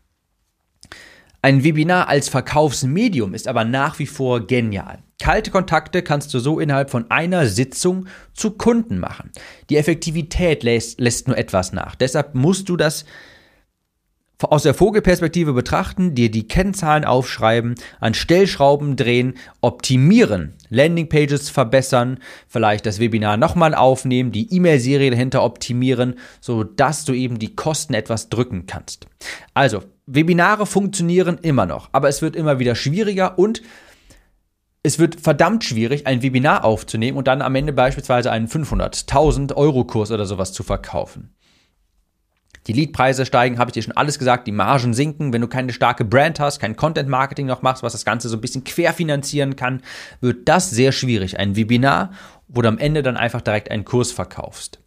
Ein 1.40 1.62
Webinar 1.62 2.08
als 2.08 2.28
Verkaufsmedium 2.30 3.32
ist 3.32 3.46
aber 3.46 3.64
nach 3.64 3.98
wie 3.98 4.06
vor 4.06 4.46
genial. 4.46 5.00
Kalte 5.20 5.50
Kontakte 5.50 6.02
kannst 6.02 6.34
du 6.34 6.38
so 6.40 6.58
innerhalb 6.58 6.90
von 6.90 7.10
einer 7.10 7.46
Sitzung 7.46 8.08
zu 8.32 8.52
Kunden 8.52 8.98
machen. 8.98 9.30
Die 9.70 9.76
Effektivität 9.76 10.62
lässt, 10.62 10.98
lässt 11.00 11.28
nur 11.28 11.38
etwas 11.38 11.72
nach. 11.72 11.94
Deshalb 11.94 12.34
musst 12.34 12.68
du 12.68 12.76
das 12.76 13.04
aus 14.42 14.64
der 14.64 14.74
Vogelperspektive 14.74 15.52
betrachten, 15.52 16.14
dir 16.14 16.30
die 16.30 16.48
Kennzahlen 16.48 17.04
aufschreiben, 17.04 17.76
an 18.00 18.14
Stellschrauben 18.14 18.96
drehen, 18.96 19.34
optimieren, 19.60 20.54
Landingpages 20.70 21.50
verbessern, 21.50 22.18
vielleicht 22.48 22.84
das 22.84 22.98
Webinar 22.98 23.36
nochmal 23.36 23.74
aufnehmen, 23.74 24.32
die 24.32 24.52
E-Mail-Serie 24.54 25.10
dahinter 25.10 25.42
optimieren, 25.44 26.16
sodass 26.40 27.04
du 27.04 27.12
eben 27.12 27.38
die 27.38 27.54
Kosten 27.54 27.94
etwas 27.94 28.28
drücken 28.28 28.66
kannst. 28.66 29.06
Also, 29.54 29.82
Webinare 30.06 30.66
funktionieren 30.66 31.38
immer 31.40 31.64
noch, 31.64 31.88
aber 31.92 32.08
es 32.08 32.20
wird 32.20 32.36
immer 32.36 32.58
wieder 32.58 32.74
schwieriger 32.74 33.38
und 33.38 33.62
es 34.82 34.98
wird 34.98 35.18
verdammt 35.18 35.64
schwierig, 35.64 36.06
ein 36.06 36.22
Webinar 36.22 36.62
aufzunehmen 36.62 37.16
und 37.16 37.26
dann 37.26 37.40
am 37.40 37.54
Ende 37.54 37.72
beispielsweise 37.72 38.30
einen 38.30 38.48
500.000 38.48 39.54
Euro 39.54 39.84
Kurs 39.84 40.10
oder 40.10 40.26
sowas 40.26 40.52
zu 40.52 40.62
verkaufen. 40.62 41.34
Die 42.66 42.72
Leadpreise 42.72 43.26
steigen, 43.26 43.58
habe 43.58 43.70
ich 43.70 43.74
dir 43.74 43.82
schon 43.82 43.96
alles 43.96 44.18
gesagt, 44.18 44.46
die 44.46 44.52
Margen 44.52 44.94
sinken. 44.94 45.32
Wenn 45.32 45.42
du 45.42 45.48
keine 45.48 45.72
starke 45.72 46.04
Brand 46.04 46.40
hast, 46.40 46.60
kein 46.60 46.76
Content 46.76 47.08
Marketing 47.08 47.46
noch 47.46 47.62
machst, 47.62 47.82
was 47.82 47.92
das 47.92 48.04
Ganze 48.04 48.28
so 48.28 48.36
ein 48.36 48.40
bisschen 48.40 48.64
querfinanzieren 48.64 49.56
kann, 49.56 49.82
wird 50.20 50.48
das 50.48 50.70
sehr 50.70 50.92
schwierig. 50.92 51.38
Ein 51.38 51.56
Webinar, 51.56 52.10
wo 52.48 52.62
du 52.62 52.68
am 52.68 52.78
Ende 52.78 53.02
dann 53.02 53.16
einfach 53.16 53.42
direkt 53.42 53.70
einen 53.70 53.84
Kurs 53.84 54.12
verkaufst. 54.12 54.80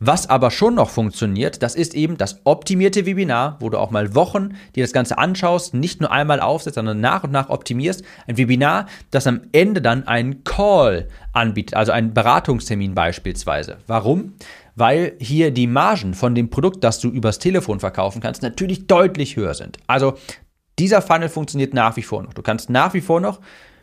Was 0.00 0.28
aber 0.28 0.50
schon 0.50 0.74
noch 0.74 0.90
funktioniert, 0.90 1.62
das 1.62 1.76
ist 1.76 1.94
eben 1.94 2.16
das 2.16 2.40
optimierte 2.44 3.06
Webinar, 3.06 3.56
wo 3.60 3.70
du 3.70 3.78
auch 3.78 3.90
mal 3.90 4.14
Wochen 4.14 4.56
dir 4.74 4.82
das 4.82 4.92
Ganze 4.92 5.18
anschaust, 5.18 5.74
nicht 5.74 6.00
nur 6.00 6.10
einmal 6.10 6.40
aufsetzt, 6.40 6.74
sondern 6.74 7.00
nach 7.00 7.22
und 7.22 7.30
nach 7.30 7.48
optimierst. 7.48 8.02
Ein 8.26 8.36
Webinar, 8.36 8.86
das 9.12 9.26
am 9.28 9.42
Ende 9.52 9.80
dann 9.80 10.08
einen 10.08 10.42
Call 10.42 11.08
anbietet, 11.32 11.76
also 11.76 11.92
einen 11.92 12.12
Beratungstermin 12.12 12.94
beispielsweise. 12.94 13.78
Warum? 13.86 14.34
Weil 14.74 15.14
hier 15.18 15.50
die 15.50 15.66
Margen 15.66 16.14
von 16.14 16.34
dem 16.34 16.50
Produkt, 16.50 16.82
das 16.84 17.00
du 17.00 17.08
übers 17.08 17.38
Telefon 17.38 17.80
verkaufen 17.80 18.20
kannst, 18.20 18.42
natürlich 18.42 18.86
deutlich 18.86 19.36
höher 19.36 19.54
sind. 19.54 19.78
Also 19.86 20.14
dieser 20.78 21.02
Funnel 21.02 21.28
funktioniert 21.28 21.74
nach 21.74 21.96
wie 21.96 22.02
vor 22.02 22.22
noch. 22.22 22.34
Du 22.34 22.42
kannst 22.42 22.70
nach 22.70 22.94
wie 22.94 23.00
vor 23.00 23.20
noch 23.20 23.40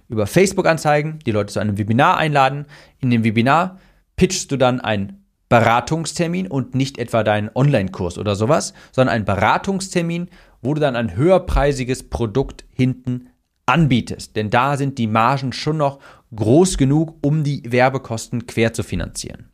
über 0.07 0.25
Facebook 0.25 0.65
anzeigen, 0.65 1.19
die 1.25 1.31
Leute 1.31 1.53
zu 1.53 1.59
einem 1.59 1.77
Webinar 1.77 2.17
einladen. 2.17 2.65
In 2.99 3.11
dem 3.11 3.23
Webinar 3.23 3.79
pitchst 4.15 4.51
du 4.51 4.57
dann 4.57 4.81
einen 4.81 5.23
Beratungstermin 5.49 6.47
und 6.47 6.75
nicht 6.75 6.97
etwa 6.97 7.23
deinen 7.23 7.49
Online-Kurs 7.53 8.17
oder 8.17 8.35
sowas, 8.35 8.73
sondern 8.91 9.15
einen 9.15 9.25
Beratungstermin, 9.25 10.29
wo 10.61 10.73
du 10.73 10.81
dann 10.81 10.95
ein 10.95 11.15
höherpreisiges 11.15 12.09
Produkt 12.09 12.65
hinten 12.71 13.29
anbietest. 13.65 14.35
Denn 14.35 14.49
da 14.49 14.77
sind 14.77 14.97
die 14.97 15.07
Margen 15.07 15.53
schon 15.53 15.77
noch 15.77 15.99
groß 16.35 16.77
genug, 16.77 17.17
um 17.21 17.43
die 17.43 17.63
Werbekosten 17.65 18.45
quer 18.45 18.73
zu 18.73 18.83
finanzieren. 18.83 19.49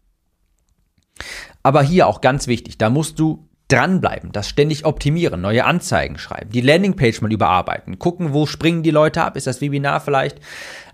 Aber 1.64 1.82
hier 1.82 2.08
auch 2.08 2.22
ganz 2.22 2.48
wichtig, 2.48 2.78
da 2.78 2.90
musst 2.90 3.20
du 3.20 3.48
dranbleiben, 3.68 4.32
das 4.32 4.48
ständig 4.48 4.86
optimieren, 4.86 5.42
neue 5.42 5.66
Anzeigen 5.66 6.20
schreiben, 6.20 6.52
die 6.52 6.62
Landingpage 6.62 7.22
mal 7.22 7.34
überarbeiten, 7.34 7.98
gucken, 7.98 8.32
wo 8.32 8.46
springen 8.46 8.84
die 8.84 8.92
Leute 8.92 9.24
ab, 9.24 9.36
ist 9.36 9.48
das 9.48 9.60
Webinar 9.60 10.02
vielleicht 10.02 10.40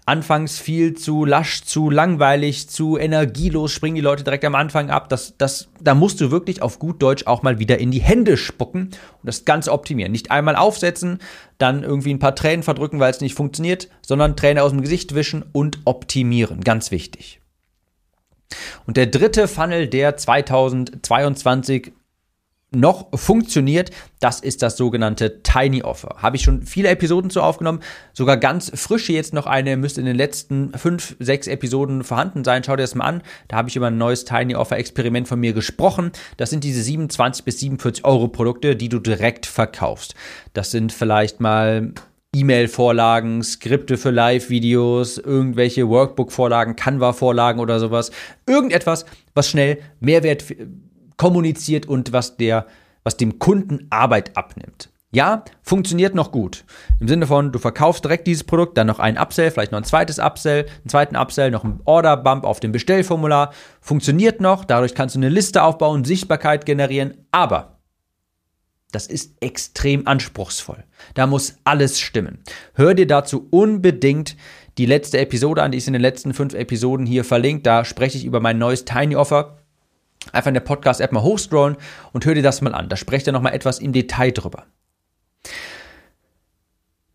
anfangs 0.05 0.59
viel 0.59 0.95
zu 0.95 1.25
lasch, 1.25 1.63
zu 1.63 1.89
langweilig, 1.89 2.69
zu 2.69 2.97
energielos, 2.97 3.71
springen 3.71 3.95
die 3.95 4.01
Leute 4.01 4.23
direkt 4.23 4.45
am 4.45 4.55
Anfang 4.55 4.89
ab. 4.89 5.09
Das, 5.09 5.37
das, 5.37 5.69
da 5.79 5.93
musst 5.93 6.19
du 6.21 6.31
wirklich 6.31 6.61
auf 6.61 6.79
gut 6.79 7.01
Deutsch 7.01 7.27
auch 7.27 7.43
mal 7.43 7.59
wieder 7.59 7.77
in 7.77 7.91
die 7.91 8.01
Hände 8.01 8.37
spucken 8.37 8.81
und 8.81 8.91
das 9.23 9.45
Ganze 9.45 9.71
optimieren. 9.71 10.11
Nicht 10.11 10.31
einmal 10.31 10.55
aufsetzen, 10.55 11.19
dann 11.59 11.83
irgendwie 11.83 12.13
ein 12.13 12.19
paar 12.19 12.35
Tränen 12.35 12.63
verdrücken, 12.63 12.99
weil 12.99 13.11
es 13.11 13.21
nicht 13.21 13.35
funktioniert, 13.35 13.89
sondern 14.01 14.35
Tränen 14.35 14.63
aus 14.63 14.71
dem 14.71 14.81
Gesicht 14.81 15.13
wischen 15.13 15.45
und 15.51 15.79
optimieren. 15.85 16.61
Ganz 16.61 16.91
wichtig. 16.91 17.40
Und 18.85 18.97
der 18.97 19.07
dritte 19.07 19.47
Funnel, 19.47 19.87
der 19.87 20.17
2022 20.17 21.93
noch 22.73 23.07
funktioniert, 23.17 23.91
das 24.21 24.39
ist 24.39 24.61
das 24.61 24.77
sogenannte 24.77 25.43
Tiny 25.43 25.83
Offer. 25.83 26.15
Habe 26.19 26.37
ich 26.37 26.43
schon 26.43 26.61
viele 26.61 26.87
Episoden 26.87 27.29
zu 27.29 27.41
aufgenommen, 27.41 27.81
sogar 28.13 28.37
ganz 28.37 28.71
frische 28.73 29.11
jetzt 29.11 29.33
noch 29.33 29.45
eine, 29.45 29.75
müsste 29.75 29.99
in 29.99 30.07
den 30.07 30.15
letzten 30.15 30.71
fünf, 30.77 31.17
sechs 31.19 31.47
Episoden 31.47 32.03
vorhanden 32.05 32.45
sein. 32.45 32.63
Schau 32.63 32.77
dir 32.77 32.83
das 32.83 32.95
mal 32.95 33.05
an. 33.05 33.23
Da 33.49 33.57
habe 33.57 33.67
ich 33.67 33.75
über 33.75 33.87
ein 33.87 33.97
neues 33.97 34.23
Tiny 34.23 34.55
Offer 34.55 34.77
Experiment 34.77 35.27
von 35.27 35.39
mir 35.39 35.51
gesprochen. 35.51 36.11
Das 36.37 36.49
sind 36.49 36.63
diese 36.63 36.81
27 36.81 37.43
bis 37.43 37.59
47 37.59 38.05
Euro 38.05 38.29
Produkte, 38.29 38.77
die 38.77 38.89
du 38.89 38.99
direkt 38.99 39.45
verkaufst. 39.45 40.15
Das 40.53 40.71
sind 40.71 40.93
vielleicht 40.93 41.41
mal 41.41 41.93
E-Mail-Vorlagen, 42.33 43.43
Skripte 43.43 43.97
für 43.97 44.09
Live-Videos, 44.09 45.17
irgendwelche 45.17 45.89
Workbook-Vorlagen, 45.89 46.77
Canva-Vorlagen 46.77 47.59
oder 47.59 47.79
sowas. 47.79 48.11
Irgendetwas, 48.47 49.05
was 49.33 49.49
schnell 49.49 49.79
Mehrwert 49.99 50.45
kommuniziert 51.17 51.87
und 51.87 52.13
was 52.13 52.37
der, 52.37 52.67
was 53.03 53.17
dem 53.17 53.37
Kunden 53.37 53.87
Arbeit 53.89 54.37
abnimmt. 54.37 54.89
Ja, 55.13 55.43
funktioniert 55.61 56.15
noch 56.15 56.31
gut. 56.31 56.63
Im 57.01 57.09
Sinne 57.09 57.27
von, 57.27 57.51
du 57.51 57.59
verkaufst 57.59 58.05
direkt 58.05 58.27
dieses 58.27 58.45
Produkt, 58.45 58.77
dann 58.77 58.87
noch 58.87 58.99
ein 58.99 59.17
Upsell, 59.17 59.51
vielleicht 59.51 59.73
noch 59.73 59.79
ein 59.79 59.83
zweites 59.83 60.17
Upsell, 60.17 60.67
einen 60.67 60.89
zweiten 60.89 61.17
Upsell, 61.17 61.51
noch 61.51 61.65
ein 61.65 61.81
Order-Bump 61.83 62.45
auf 62.45 62.61
dem 62.61 62.71
Bestellformular. 62.71 63.51
Funktioniert 63.81 64.39
noch, 64.39 64.63
dadurch 64.63 64.95
kannst 64.95 65.15
du 65.15 65.19
eine 65.19 65.27
Liste 65.27 65.63
aufbauen, 65.63 66.05
Sichtbarkeit 66.05 66.65
generieren, 66.65 67.25
aber 67.31 67.80
das 68.91 69.07
ist 69.07 69.35
extrem 69.39 70.07
anspruchsvoll. 70.07 70.83
Da 71.13 71.27
muss 71.27 71.55
alles 71.63 71.99
stimmen. 71.99 72.39
Hör 72.73 72.93
dir 72.93 73.07
dazu 73.07 73.47
unbedingt 73.49 74.35
die 74.77 74.85
letzte 74.85 75.19
Episode 75.19 75.63
an, 75.63 75.71
die 75.71 75.77
ist 75.77 75.87
in 75.87 75.93
den 75.93 76.01
letzten 76.01 76.33
fünf 76.33 76.53
Episoden 76.53 77.05
hier 77.05 77.23
verlinkt. 77.23 77.65
Da 77.65 77.85
spreche 77.85 78.17
ich 78.17 78.25
über 78.25 78.39
mein 78.39 78.57
neues 78.57 78.85
Tiny 78.85 79.15
Offer 79.15 79.57
einfach 80.31 80.49
in 80.49 80.53
der 80.53 80.61
Podcast-App 80.61 81.11
mal 81.11 81.23
hochscrollen 81.23 81.77
und 82.13 82.25
hör 82.25 82.35
dir 82.35 82.43
das 82.43 82.61
mal 82.61 82.73
an. 82.75 82.89
Da 82.89 82.95
sprecht 82.95 83.27
er 83.27 83.33
nochmal 83.33 83.53
etwas 83.53 83.79
im 83.79 83.91
Detail 83.91 84.31
drüber. 84.31 84.65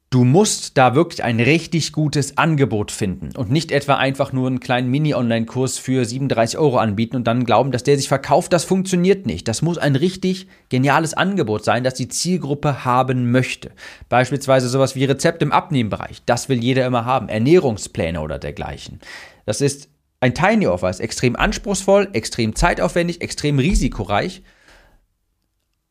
Du 0.09 0.23
musst 0.23 0.79
da 0.79 0.95
wirklich 0.95 1.25
ein 1.25 1.41
richtig 1.41 1.93
gutes 1.93 2.39
Angebot 2.39 2.93
finden 2.93 3.35
und 3.37 3.51
nicht 3.51 3.73
etwa 3.73 3.97
einfach 3.97 4.33
nur 4.33 4.47
einen 4.47 4.61
kleinen 4.61 4.89
Mini-Online-Kurs 4.89 5.79
für 5.79 6.05
37 6.05 6.59
Euro 6.59 6.79
anbieten 6.79 7.17
und 7.17 7.27
dann 7.27 7.45
glauben, 7.45 7.73
dass 7.73 7.83
der 7.83 7.97
sich 7.97 8.07
verkauft. 8.07 8.53
Das 8.53 8.65
funktioniert 8.65 9.27
nicht. 9.27 9.49
Das 9.49 9.63
muss 9.63 9.79
ein 9.79 9.97
richtig 9.97 10.47
geniales 10.69 11.15
Angebot 11.15 11.65
sein, 11.65 11.83
das 11.83 11.95
die 11.95 12.07
Zielgruppe 12.07 12.85
haben 12.85 13.33
möchte. 13.33 13.73
Beispielsweise 14.09 14.69
sowas 14.69 14.95
wie 14.95 15.05
Rezept 15.05 15.43
im 15.43 15.51
Abnehmbereich. 15.51 16.23
Das 16.25 16.49
will 16.49 16.63
jeder 16.63 16.87
immer 16.87 17.05
haben. 17.05 17.29
Ernährungspläne 17.29 18.21
oder 18.21 18.39
dergleichen. 18.39 19.01
Das 19.45 19.61
ist 19.61 19.89
ein 20.21 20.35
Tiny 20.35 20.69
Offer 20.69 20.89
ist 20.89 21.01
extrem 21.01 21.35
anspruchsvoll, 21.35 22.09
extrem 22.13 22.55
zeitaufwendig, 22.55 23.23
extrem 23.23 23.59
risikoreich. 23.59 24.43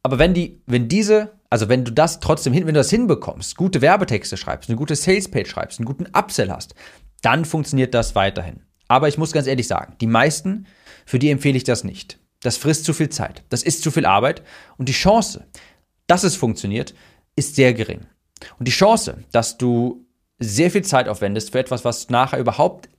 Aber 0.03 0.19
wenn 0.19 0.33
die, 0.33 0.61
wenn 0.65 0.87
diese, 0.87 1.33
also 1.55 1.69
wenn 1.69 1.85
du 1.85 1.93
das 1.93 2.19
trotzdem 2.19 2.51
hin, 2.51 2.67
wenn 2.67 2.73
du 2.73 2.81
das 2.81 2.89
hinbekommst, 2.89 3.55
gute 3.55 3.79
Werbetexte 3.79 4.35
schreibst, 4.35 4.69
eine 4.69 4.75
gute 4.75 4.93
Salespage 4.93 5.47
schreibst, 5.47 5.79
einen 5.79 5.85
guten 5.85 6.05
Upsell 6.07 6.51
hast, 6.51 6.75
dann 7.21 7.45
funktioniert 7.45 7.93
das 7.93 8.13
weiterhin. 8.13 8.63
Aber 8.89 9.07
ich 9.07 9.17
muss 9.17 9.31
ganz 9.31 9.47
ehrlich 9.47 9.65
sagen, 9.65 9.95
die 10.01 10.07
meisten, 10.07 10.67
für 11.05 11.17
die 11.17 11.29
empfehle 11.29 11.55
ich 11.55 11.63
das 11.63 11.85
nicht. 11.85 12.19
Das 12.41 12.57
frisst 12.57 12.83
zu 12.83 12.91
viel 12.91 13.07
Zeit, 13.07 13.45
das 13.47 13.63
ist 13.63 13.83
zu 13.83 13.91
viel 13.91 14.05
Arbeit 14.05 14.43
und 14.75 14.89
die 14.89 14.93
Chance, 14.93 15.47
dass 16.07 16.25
es 16.25 16.35
funktioniert, 16.35 16.93
ist 17.37 17.55
sehr 17.55 17.73
gering. 17.73 18.01
Und 18.59 18.67
die 18.67 18.73
Chance, 18.73 19.23
dass 19.31 19.57
du 19.57 20.05
sehr 20.39 20.71
viel 20.71 20.83
Zeit 20.83 21.07
aufwendest 21.07 21.53
für 21.53 21.59
etwas, 21.59 21.85
was 21.85 22.09
nachher 22.09 22.39
überhaupt 22.39 22.89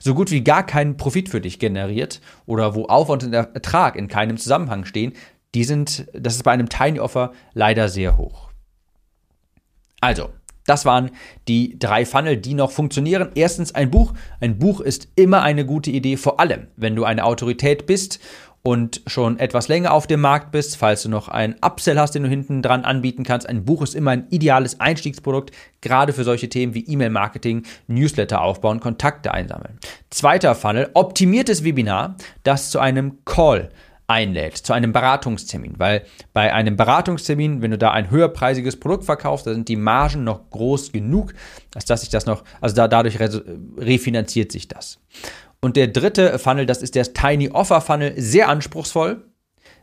so 0.00 0.14
gut 0.14 0.30
wie 0.30 0.42
gar 0.42 0.64
keinen 0.64 0.96
Profit 0.96 1.28
für 1.28 1.42
dich 1.42 1.58
generiert 1.58 2.22
oder 2.46 2.74
wo 2.74 2.86
Aufwand 2.86 3.24
und 3.24 3.34
Ertrag 3.34 3.96
in 3.96 4.08
keinem 4.08 4.38
Zusammenhang 4.38 4.86
stehen, 4.86 5.12
die 5.56 5.64
sind, 5.64 6.06
das 6.12 6.34
ist 6.34 6.42
bei 6.42 6.52
einem 6.52 6.68
Tiny 6.68 7.00
Offer 7.00 7.32
leider 7.54 7.88
sehr 7.88 8.18
hoch. 8.18 8.50
Also, 10.02 10.28
das 10.66 10.84
waren 10.84 11.12
die 11.48 11.78
drei 11.78 12.04
Funnel, 12.04 12.36
die 12.36 12.52
noch 12.52 12.70
funktionieren. 12.70 13.30
Erstens 13.34 13.74
ein 13.74 13.90
Buch. 13.90 14.12
Ein 14.38 14.58
Buch 14.58 14.82
ist 14.82 15.08
immer 15.16 15.40
eine 15.40 15.64
gute 15.64 15.90
Idee, 15.90 16.18
vor 16.18 16.40
allem 16.40 16.66
wenn 16.76 16.94
du 16.94 17.04
eine 17.04 17.24
Autorität 17.24 17.86
bist 17.86 18.20
und 18.62 19.00
schon 19.06 19.38
etwas 19.38 19.68
länger 19.68 19.94
auf 19.94 20.06
dem 20.06 20.20
Markt 20.20 20.52
bist, 20.52 20.76
falls 20.76 21.04
du 21.04 21.08
noch 21.08 21.28
einen 21.28 21.54
Upsell 21.62 21.98
hast, 21.98 22.14
den 22.14 22.24
du 22.24 22.28
hinten 22.28 22.60
dran 22.60 22.84
anbieten 22.84 23.22
kannst. 23.22 23.48
Ein 23.48 23.64
Buch 23.64 23.80
ist 23.80 23.94
immer 23.94 24.10
ein 24.10 24.26
ideales 24.28 24.78
Einstiegsprodukt, 24.78 25.52
gerade 25.80 26.12
für 26.12 26.24
solche 26.24 26.50
Themen 26.50 26.74
wie 26.74 26.84
E-Mail-Marketing, 26.84 27.62
Newsletter 27.86 28.42
aufbauen, 28.42 28.80
Kontakte 28.80 29.32
einsammeln. 29.32 29.78
Zweiter 30.10 30.54
Funnel, 30.54 30.90
optimiertes 30.92 31.64
Webinar, 31.64 32.16
das 32.42 32.68
zu 32.68 32.78
einem 32.78 33.24
Call 33.24 33.70
einlädt, 34.08 34.56
zu 34.56 34.72
einem 34.72 34.92
Beratungstermin, 34.92 35.74
weil 35.78 36.04
bei 36.32 36.52
einem 36.52 36.76
Beratungstermin, 36.76 37.62
wenn 37.62 37.72
du 37.72 37.78
da 37.78 37.90
ein 37.90 38.10
höherpreisiges 38.10 38.78
Produkt 38.78 39.04
verkaufst, 39.04 39.46
da 39.46 39.52
sind 39.52 39.68
die 39.68 39.76
Margen 39.76 40.24
noch 40.24 40.48
groß 40.50 40.92
genug, 40.92 41.34
als 41.74 41.86
dass 41.86 42.02
sich 42.02 42.10
das 42.10 42.26
noch, 42.26 42.44
also 42.60 42.76
da, 42.76 42.86
dadurch 42.88 43.18
refinanziert 43.20 44.52
sich 44.52 44.68
das. 44.68 45.00
Und 45.60 45.76
der 45.76 45.88
dritte 45.88 46.38
Funnel, 46.38 46.66
das 46.66 46.82
ist 46.82 46.94
der 46.94 47.12
Tiny 47.12 47.50
Offer 47.50 47.80
Funnel, 47.80 48.14
sehr 48.16 48.48
anspruchsvoll, 48.48 49.24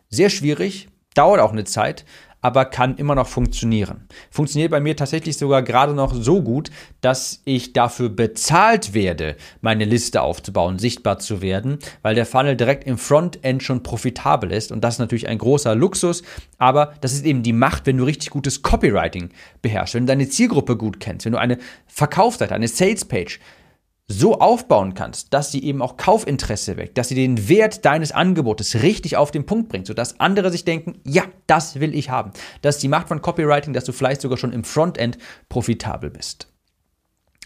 sehr 0.10 0.30
schwierig, 0.30 0.88
dauert 1.16 1.42
auch 1.42 1.52
eine 1.52 1.66
Zeit, 1.66 2.06
aber 2.44 2.66
kann 2.66 2.98
immer 2.98 3.16
noch 3.16 3.28
funktionieren. 3.28 4.06
Funktioniert 4.30 4.70
bei 4.70 4.82
mir 4.82 4.96
tatsächlich 4.96 5.38
sogar 5.38 5.64
gerade 5.64 5.94
noch 5.94 6.14
so 6.14 6.44
gut, 6.44 6.70
dass 7.02 7.42
ich 7.46 7.74
dafür 7.74 8.10
bezahlt 8.10 8.94
werde, 8.94 9.38
meine 9.62 9.86
Liste 9.86 10.22
aufzubauen, 10.22 10.78
sichtbar 10.78 11.20
zu 11.20 11.42
werden, 11.42 11.80
weil 12.02 12.16
der 12.16 12.26
Funnel 12.26 12.58
direkt 12.58 12.84
im 12.84 12.98
Frontend 12.98 13.64
schon 13.64 13.82
profitabel 13.82 14.52
ist. 14.52 14.74
Und 14.74 14.84
das 14.84 14.96
ist 14.96 15.00
natürlich 15.00 15.30
ein 15.30 15.38
großer 15.38 15.74
Luxus, 15.74 16.22
aber 16.58 16.94
das 17.00 17.14
ist 17.14 17.26
eben 17.26 17.44
die 17.44 17.54
Macht, 17.54 17.86
wenn 17.88 17.98
du 17.98 18.04
richtig 18.04 18.30
gutes 18.30 18.62
Copywriting 18.62 19.30
beherrschst, 19.62 19.96
wenn 19.96 20.04
du 20.04 20.12
deine 20.12 20.28
Zielgruppe 20.28 20.76
gut 20.76 21.00
kennst, 21.00 21.26
wenn 21.26 21.34
du 21.34 21.40
eine 21.40 21.58
Verkaufsseite, 21.88 22.54
eine 22.54 22.68
Salespage 22.68 23.40
so 24.20 24.40
aufbauen 24.40 24.94
kannst, 24.94 25.34
dass 25.34 25.52
sie 25.52 25.64
eben 25.64 25.82
auch 25.82 25.98
Kaufinteresse 25.98 26.78
weckt, 26.78 26.98
dass 26.98 27.10
sie 27.10 27.16
den 27.16 27.50
Wert 27.50 27.86
deines 27.86 28.12
Angebotes 28.12 28.82
richtig 28.82 29.18
auf 29.18 29.32
den 29.32 29.46
Punkt 29.46 29.70
bringt, 29.70 29.88
sodass 29.88 30.20
andere 30.20 30.52
sich 30.52 30.66
denken, 30.66 31.00
ja, 31.06 31.24
das 31.48 31.80
will 31.80 31.96
ich 31.96 32.10
haben. 32.10 32.32
Das 32.62 32.76
ist 32.76 32.84
die 32.84 32.88
Macht 32.88 33.08
von 33.08 33.22
Copywriting, 33.22 33.74
dass 33.74 33.86
du 33.86 33.92
vielleicht 33.92 34.22
sogar 34.22 34.38
schon 34.38 34.54
im 34.54 34.64
Frontend 34.64 35.18
profitabel 35.50 36.10
bist. 36.10 36.48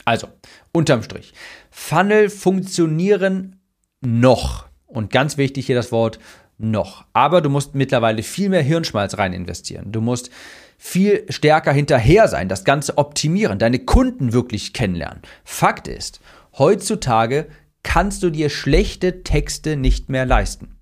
Also, 0.05 0.27
unterm 0.71 1.03
Strich, 1.03 1.33
Funnel 1.69 2.29
funktionieren 2.29 3.59
noch. 4.01 4.67
Und 4.85 5.11
ganz 5.11 5.37
wichtig 5.37 5.65
hier 5.65 5.75
das 5.75 5.91
Wort 5.91 6.19
noch. 6.57 7.05
Aber 7.13 7.41
du 7.41 7.49
musst 7.49 7.75
mittlerweile 7.75 8.23
viel 8.23 8.49
mehr 8.49 8.61
Hirnschmalz 8.61 9.17
rein 9.17 9.33
investieren. 9.33 9.91
Du 9.91 10.01
musst 10.01 10.29
viel 10.77 11.25
stärker 11.29 11.71
hinterher 11.71 12.27
sein, 12.27 12.49
das 12.49 12.63
Ganze 12.63 12.97
optimieren, 12.97 13.59
deine 13.59 13.79
Kunden 13.79 14.31
wirklich 14.31 14.73
kennenlernen. 14.73 15.21
Fakt 15.43 15.87
ist, 15.87 16.19
Heutzutage 16.57 17.47
kannst 17.83 18.23
du 18.23 18.29
dir 18.29 18.49
schlechte 18.49 19.23
Texte 19.23 19.75
nicht 19.75 20.09
mehr 20.09 20.25
leisten. 20.25 20.77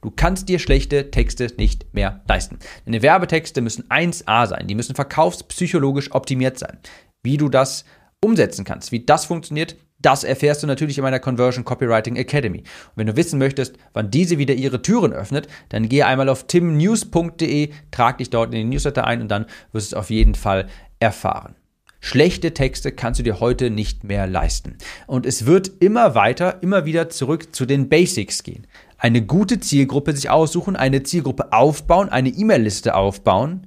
Du 0.00 0.10
kannst 0.10 0.48
dir 0.48 0.58
schlechte 0.58 1.10
Texte 1.10 1.52
nicht 1.56 1.94
mehr 1.94 2.22
leisten. 2.26 2.58
Deine 2.84 3.02
Werbetexte 3.02 3.60
müssen 3.60 3.84
1A 3.88 4.46
sein, 4.46 4.66
die 4.66 4.74
müssen 4.74 4.94
verkaufspsychologisch 4.94 6.12
optimiert 6.12 6.58
sein. 6.58 6.78
Wie 7.22 7.36
du 7.36 7.48
das 7.48 7.84
umsetzen 8.20 8.64
kannst, 8.64 8.90
wie 8.90 9.04
das 9.04 9.26
funktioniert, 9.26 9.76
das 10.00 10.24
erfährst 10.24 10.62
du 10.62 10.66
natürlich 10.66 10.98
in 10.98 11.02
meiner 11.02 11.20
Conversion 11.20 11.64
Copywriting 11.64 12.16
Academy. 12.16 12.58
Und 12.58 12.96
wenn 12.96 13.06
du 13.08 13.16
wissen 13.16 13.38
möchtest, 13.38 13.76
wann 13.92 14.10
diese 14.10 14.38
wieder 14.38 14.54
ihre 14.54 14.80
Türen 14.80 15.12
öffnet, 15.12 15.48
dann 15.68 15.88
gehe 15.88 16.06
einmal 16.06 16.28
auf 16.28 16.46
timnews.de, 16.46 17.70
trag 17.90 18.18
dich 18.18 18.30
dort 18.30 18.54
in 18.54 18.60
den 18.60 18.68
Newsletter 18.70 19.06
ein 19.06 19.20
und 19.20 19.28
dann 19.28 19.46
wirst 19.72 19.92
du 19.92 19.96
es 19.96 20.00
auf 20.00 20.10
jeden 20.10 20.34
Fall 20.34 20.68
erfahren. 21.00 21.56
Schlechte 22.00 22.54
Texte 22.54 22.92
kannst 22.92 23.18
du 23.18 23.24
dir 23.24 23.40
heute 23.40 23.70
nicht 23.70 24.04
mehr 24.04 24.26
leisten. 24.26 24.76
Und 25.06 25.26
es 25.26 25.46
wird 25.46 25.70
immer 25.80 26.14
weiter, 26.14 26.62
immer 26.62 26.84
wieder 26.84 27.08
zurück 27.08 27.54
zu 27.54 27.66
den 27.66 27.88
Basics 27.88 28.42
gehen. 28.42 28.66
Eine 28.98 29.22
gute 29.22 29.60
Zielgruppe 29.60 30.14
sich 30.14 30.30
aussuchen, 30.30 30.76
eine 30.76 31.02
Zielgruppe 31.02 31.52
aufbauen, 31.52 32.08
eine 32.08 32.30
E-Mail-Liste 32.30 32.94
aufbauen, 32.94 33.66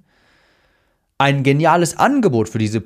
ein 1.18 1.44
geniales 1.44 1.98
Angebot 1.98 2.50
für 2.50 2.58
diese 2.58 2.84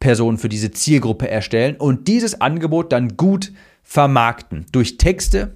Person, 0.00 0.38
für 0.38 0.48
diese 0.48 0.72
Zielgruppe 0.72 1.28
erstellen 1.28 1.76
und 1.76 2.08
dieses 2.08 2.40
Angebot 2.40 2.92
dann 2.92 3.16
gut 3.16 3.52
vermarkten 3.82 4.66
durch 4.72 4.96
Texte 4.96 5.54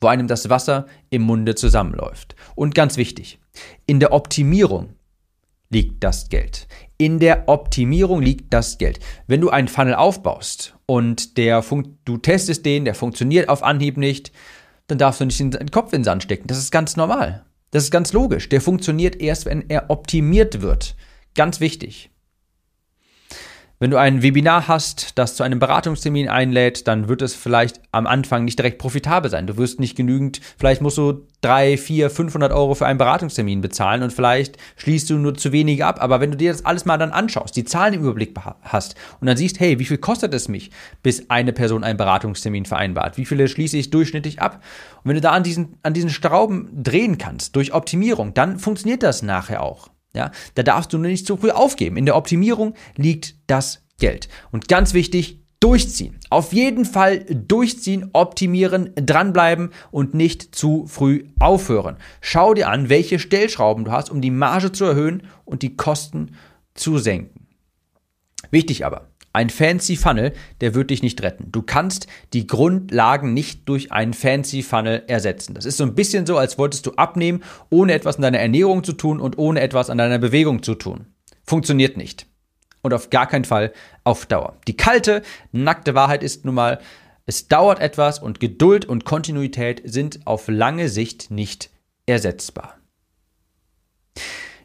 wo 0.00 0.06
einem 0.06 0.28
das 0.28 0.48
Wasser 0.48 0.86
im 1.10 1.22
Munde 1.22 1.54
zusammenläuft. 1.54 2.36
Und 2.54 2.74
ganz 2.74 2.96
wichtig, 2.96 3.38
in 3.86 4.00
der 4.00 4.12
Optimierung 4.12 4.94
liegt 5.70 6.02
das 6.04 6.28
Geld. 6.28 6.68
In 7.00 7.20
der 7.20 7.48
Optimierung 7.48 8.20
liegt 8.20 8.52
das 8.52 8.76
Geld. 8.76 8.98
Wenn 9.28 9.40
du 9.40 9.50
einen 9.50 9.68
Funnel 9.68 9.94
aufbaust 9.94 10.74
und 10.86 11.36
der 11.38 11.64
du 12.04 12.16
testest 12.16 12.66
den, 12.66 12.84
der 12.84 12.96
funktioniert 12.96 13.48
auf 13.48 13.62
Anhieb 13.62 13.96
nicht, 13.96 14.32
dann 14.88 14.98
darfst 14.98 15.20
du 15.20 15.24
nicht 15.24 15.38
den 15.38 15.70
Kopf 15.70 15.92
in 15.92 16.00
den 16.00 16.04
Sand 16.04 16.24
stecken. 16.24 16.48
Das 16.48 16.58
ist 16.58 16.72
ganz 16.72 16.96
normal. 16.96 17.44
Das 17.70 17.84
ist 17.84 17.92
ganz 17.92 18.12
logisch. 18.12 18.48
Der 18.48 18.60
funktioniert 18.60 19.20
erst, 19.20 19.46
wenn 19.46 19.68
er 19.68 19.90
optimiert 19.90 20.60
wird. 20.60 20.96
Ganz 21.34 21.60
wichtig. 21.60 22.10
Wenn 23.80 23.92
du 23.92 23.96
ein 23.96 24.22
Webinar 24.22 24.66
hast, 24.66 25.16
das 25.20 25.36
zu 25.36 25.44
einem 25.44 25.60
Beratungstermin 25.60 26.28
einlädt, 26.28 26.88
dann 26.88 27.08
wird 27.08 27.22
es 27.22 27.36
vielleicht 27.36 27.80
am 27.92 28.08
Anfang 28.08 28.44
nicht 28.44 28.58
direkt 28.58 28.78
profitabel 28.78 29.30
sein. 29.30 29.46
Du 29.46 29.56
wirst 29.56 29.78
nicht 29.78 29.96
genügend, 29.96 30.40
vielleicht 30.58 30.82
musst 30.82 30.98
du 30.98 31.28
drei, 31.42 31.76
vier, 31.76 32.10
500 32.10 32.52
Euro 32.52 32.74
für 32.74 32.86
einen 32.86 32.98
Beratungstermin 32.98 33.60
bezahlen 33.60 34.02
und 34.02 34.12
vielleicht 34.12 34.56
schließt 34.78 35.10
du 35.10 35.18
nur 35.18 35.36
zu 35.36 35.52
wenige 35.52 35.86
ab. 35.86 36.02
Aber 36.02 36.20
wenn 36.20 36.32
du 36.32 36.36
dir 36.36 36.50
das 36.50 36.64
alles 36.64 36.86
mal 36.86 36.98
dann 36.98 37.12
anschaust, 37.12 37.54
die 37.54 37.64
Zahlen 37.64 37.94
im 37.94 38.00
Überblick 38.00 38.34
hast 38.62 38.96
und 39.20 39.28
dann 39.28 39.36
siehst, 39.36 39.60
hey, 39.60 39.78
wie 39.78 39.84
viel 39.84 39.98
kostet 39.98 40.34
es 40.34 40.48
mich, 40.48 40.72
bis 41.04 41.30
eine 41.30 41.52
Person 41.52 41.84
einen 41.84 41.98
Beratungstermin 41.98 42.64
vereinbart? 42.64 43.16
Wie 43.16 43.26
viele 43.26 43.46
schließe 43.46 43.76
ich 43.76 43.90
durchschnittlich 43.90 44.42
ab? 44.42 44.60
Und 45.04 45.10
wenn 45.10 45.14
du 45.14 45.20
da 45.20 45.30
an 45.30 45.44
diesen, 45.44 45.76
an 45.84 45.94
diesen 45.94 46.10
Schrauben 46.10 46.68
drehen 46.82 47.16
kannst 47.16 47.54
durch 47.54 47.72
Optimierung, 47.72 48.34
dann 48.34 48.58
funktioniert 48.58 49.04
das 49.04 49.22
nachher 49.22 49.62
auch. 49.62 49.88
Ja, 50.14 50.30
da 50.54 50.62
darfst 50.62 50.92
du 50.92 50.98
nicht 50.98 51.26
zu 51.26 51.36
früh 51.36 51.50
aufgeben. 51.50 51.96
In 51.96 52.06
der 52.06 52.16
Optimierung 52.16 52.74
liegt 52.96 53.36
das 53.46 53.84
Geld. 53.98 54.28
Und 54.50 54.68
ganz 54.68 54.94
wichtig, 54.94 55.40
durchziehen. 55.60 56.18
Auf 56.30 56.52
jeden 56.52 56.84
Fall 56.84 57.24
durchziehen, 57.24 58.10
optimieren, 58.12 58.92
dranbleiben 58.94 59.70
und 59.90 60.14
nicht 60.14 60.54
zu 60.54 60.86
früh 60.86 61.26
aufhören. 61.40 61.96
Schau 62.20 62.54
dir 62.54 62.68
an, 62.68 62.88
welche 62.88 63.18
Stellschrauben 63.18 63.84
du 63.84 63.90
hast, 63.90 64.10
um 64.10 64.20
die 64.20 64.30
Marge 64.30 64.72
zu 64.72 64.84
erhöhen 64.84 65.24
und 65.44 65.62
die 65.62 65.76
Kosten 65.76 66.36
zu 66.74 66.98
senken. 66.98 67.48
Wichtig 68.50 68.86
aber, 68.86 69.08
ein 69.32 69.50
fancy 69.50 69.96
Funnel, 69.96 70.32
der 70.60 70.74
wird 70.74 70.90
dich 70.90 71.02
nicht 71.02 71.22
retten. 71.22 71.52
Du 71.52 71.62
kannst 71.62 72.06
die 72.32 72.46
Grundlagen 72.46 73.34
nicht 73.34 73.68
durch 73.68 73.92
einen 73.92 74.14
fancy 74.14 74.62
Funnel 74.62 75.04
ersetzen. 75.06 75.54
Das 75.54 75.64
ist 75.64 75.76
so 75.76 75.84
ein 75.84 75.94
bisschen 75.94 76.26
so, 76.26 76.38
als 76.38 76.58
wolltest 76.58 76.86
du 76.86 76.92
abnehmen, 76.92 77.42
ohne 77.70 77.92
etwas 77.92 78.16
an 78.16 78.22
deiner 78.22 78.40
Ernährung 78.40 78.84
zu 78.84 78.92
tun 78.92 79.20
und 79.20 79.38
ohne 79.38 79.60
etwas 79.60 79.90
an 79.90 79.98
deiner 79.98 80.18
Bewegung 80.18 80.62
zu 80.62 80.74
tun. 80.74 81.06
Funktioniert 81.44 81.96
nicht. 81.96 82.26
Und 82.82 82.94
auf 82.94 83.10
gar 83.10 83.26
keinen 83.26 83.44
Fall 83.44 83.72
auf 84.04 84.26
Dauer. 84.26 84.56
Die 84.66 84.76
kalte, 84.76 85.22
nackte 85.52 85.94
Wahrheit 85.94 86.22
ist 86.22 86.44
nun 86.44 86.54
mal, 86.54 86.80
es 87.26 87.48
dauert 87.48 87.80
etwas 87.80 88.20
und 88.20 88.40
Geduld 88.40 88.86
und 88.86 89.04
Kontinuität 89.04 89.82
sind 89.84 90.26
auf 90.26 90.48
lange 90.48 90.88
Sicht 90.88 91.30
nicht 91.30 91.70
ersetzbar. 92.06 92.78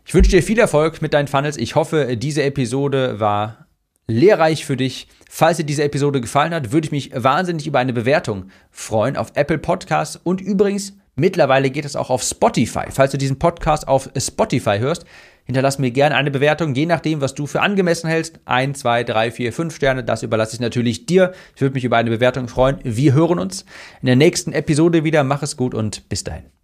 Ich 0.05 0.13
wünsche 0.13 0.31
dir 0.31 0.43
viel 0.43 0.59
Erfolg 0.59 1.01
mit 1.01 1.13
deinen 1.13 1.27
Funnels. 1.27 1.57
Ich 1.57 1.75
hoffe, 1.75 2.15
diese 2.17 2.43
Episode 2.43 3.19
war 3.19 3.62
lehrreich 4.07 4.65
für 4.65 4.77
dich. 4.77 5.07
Falls 5.29 5.57
dir 5.57 5.63
diese 5.63 5.83
Episode 5.83 6.21
gefallen 6.21 6.53
hat, 6.53 6.71
würde 6.71 6.85
ich 6.85 6.91
mich 6.91 7.11
wahnsinnig 7.15 7.67
über 7.67 7.79
eine 7.79 7.93
Bewertung 7.93 8.45
freuen 8.71 9.17
auf 9.17 9.31
Apple 9.35 9.57
Podcasts 9.57 10.19
und 10.23 10.41
übrigens 10.41 10.97
mittlerweile 11.15 11.69
geht 11.69 11.85
es 11.85 11.95
auch 11.95 12.09
auf 12.09 12.23
Spotify. 12.23 12.85
Falls 12.89 13.11
du 13.11 13.17
diesen 13.17 13.39
Podcast 13.39 13.87
auf 13.87 14.09
Spotify 14.17 14.79
hörst, 14.79 15.05
hinterlass 15.45 15.79
mir 15.79 15.91
gerne 15.91 16.15
eine 16.15 16.31
Bewertung, 16.31 16.75
je 16.75 16.85
nachdem, 16.85 17.21
was 17.21 17.33
du 17.33 17.47
für 17.47 17.61
angemessen 17.61 18.07
hältst. 18.07 18.39
Ein, 18.45 18.75
zwei, 18.75 19.03
drei, 19.03 19.31
vier, 19.31 19.53
fünf 19.53 19.75
Sterne, 19.75 20.03
das 20.03 20.23
überlasse 20.23 20.55
ich 20.55 20.59
natürlich 20.59 21.05
dir. 21.05 21.33
Ich 21.55 21.61
würde 21.61 21.73
mich 21.73 21.83
über 21.83 21.97
eine 21.97 22.09
Bewertung 22.09 22.47
freuen. 22.47 22.79
Wir 22.83 23.13
hören 23.13 23.39
uns 23.39 23.65
in 24.01 24.07
der 24.07 24.15
nächsten 24.15 24.53
Episode 24.53 25.03
wieder. 25.03 25.23
Mach 25.23 25.43
es 25.43 25.57
gut 25.57 25.73
und 25.73 26.07
bis 26.09 26.23
dahin. 26.23 26.62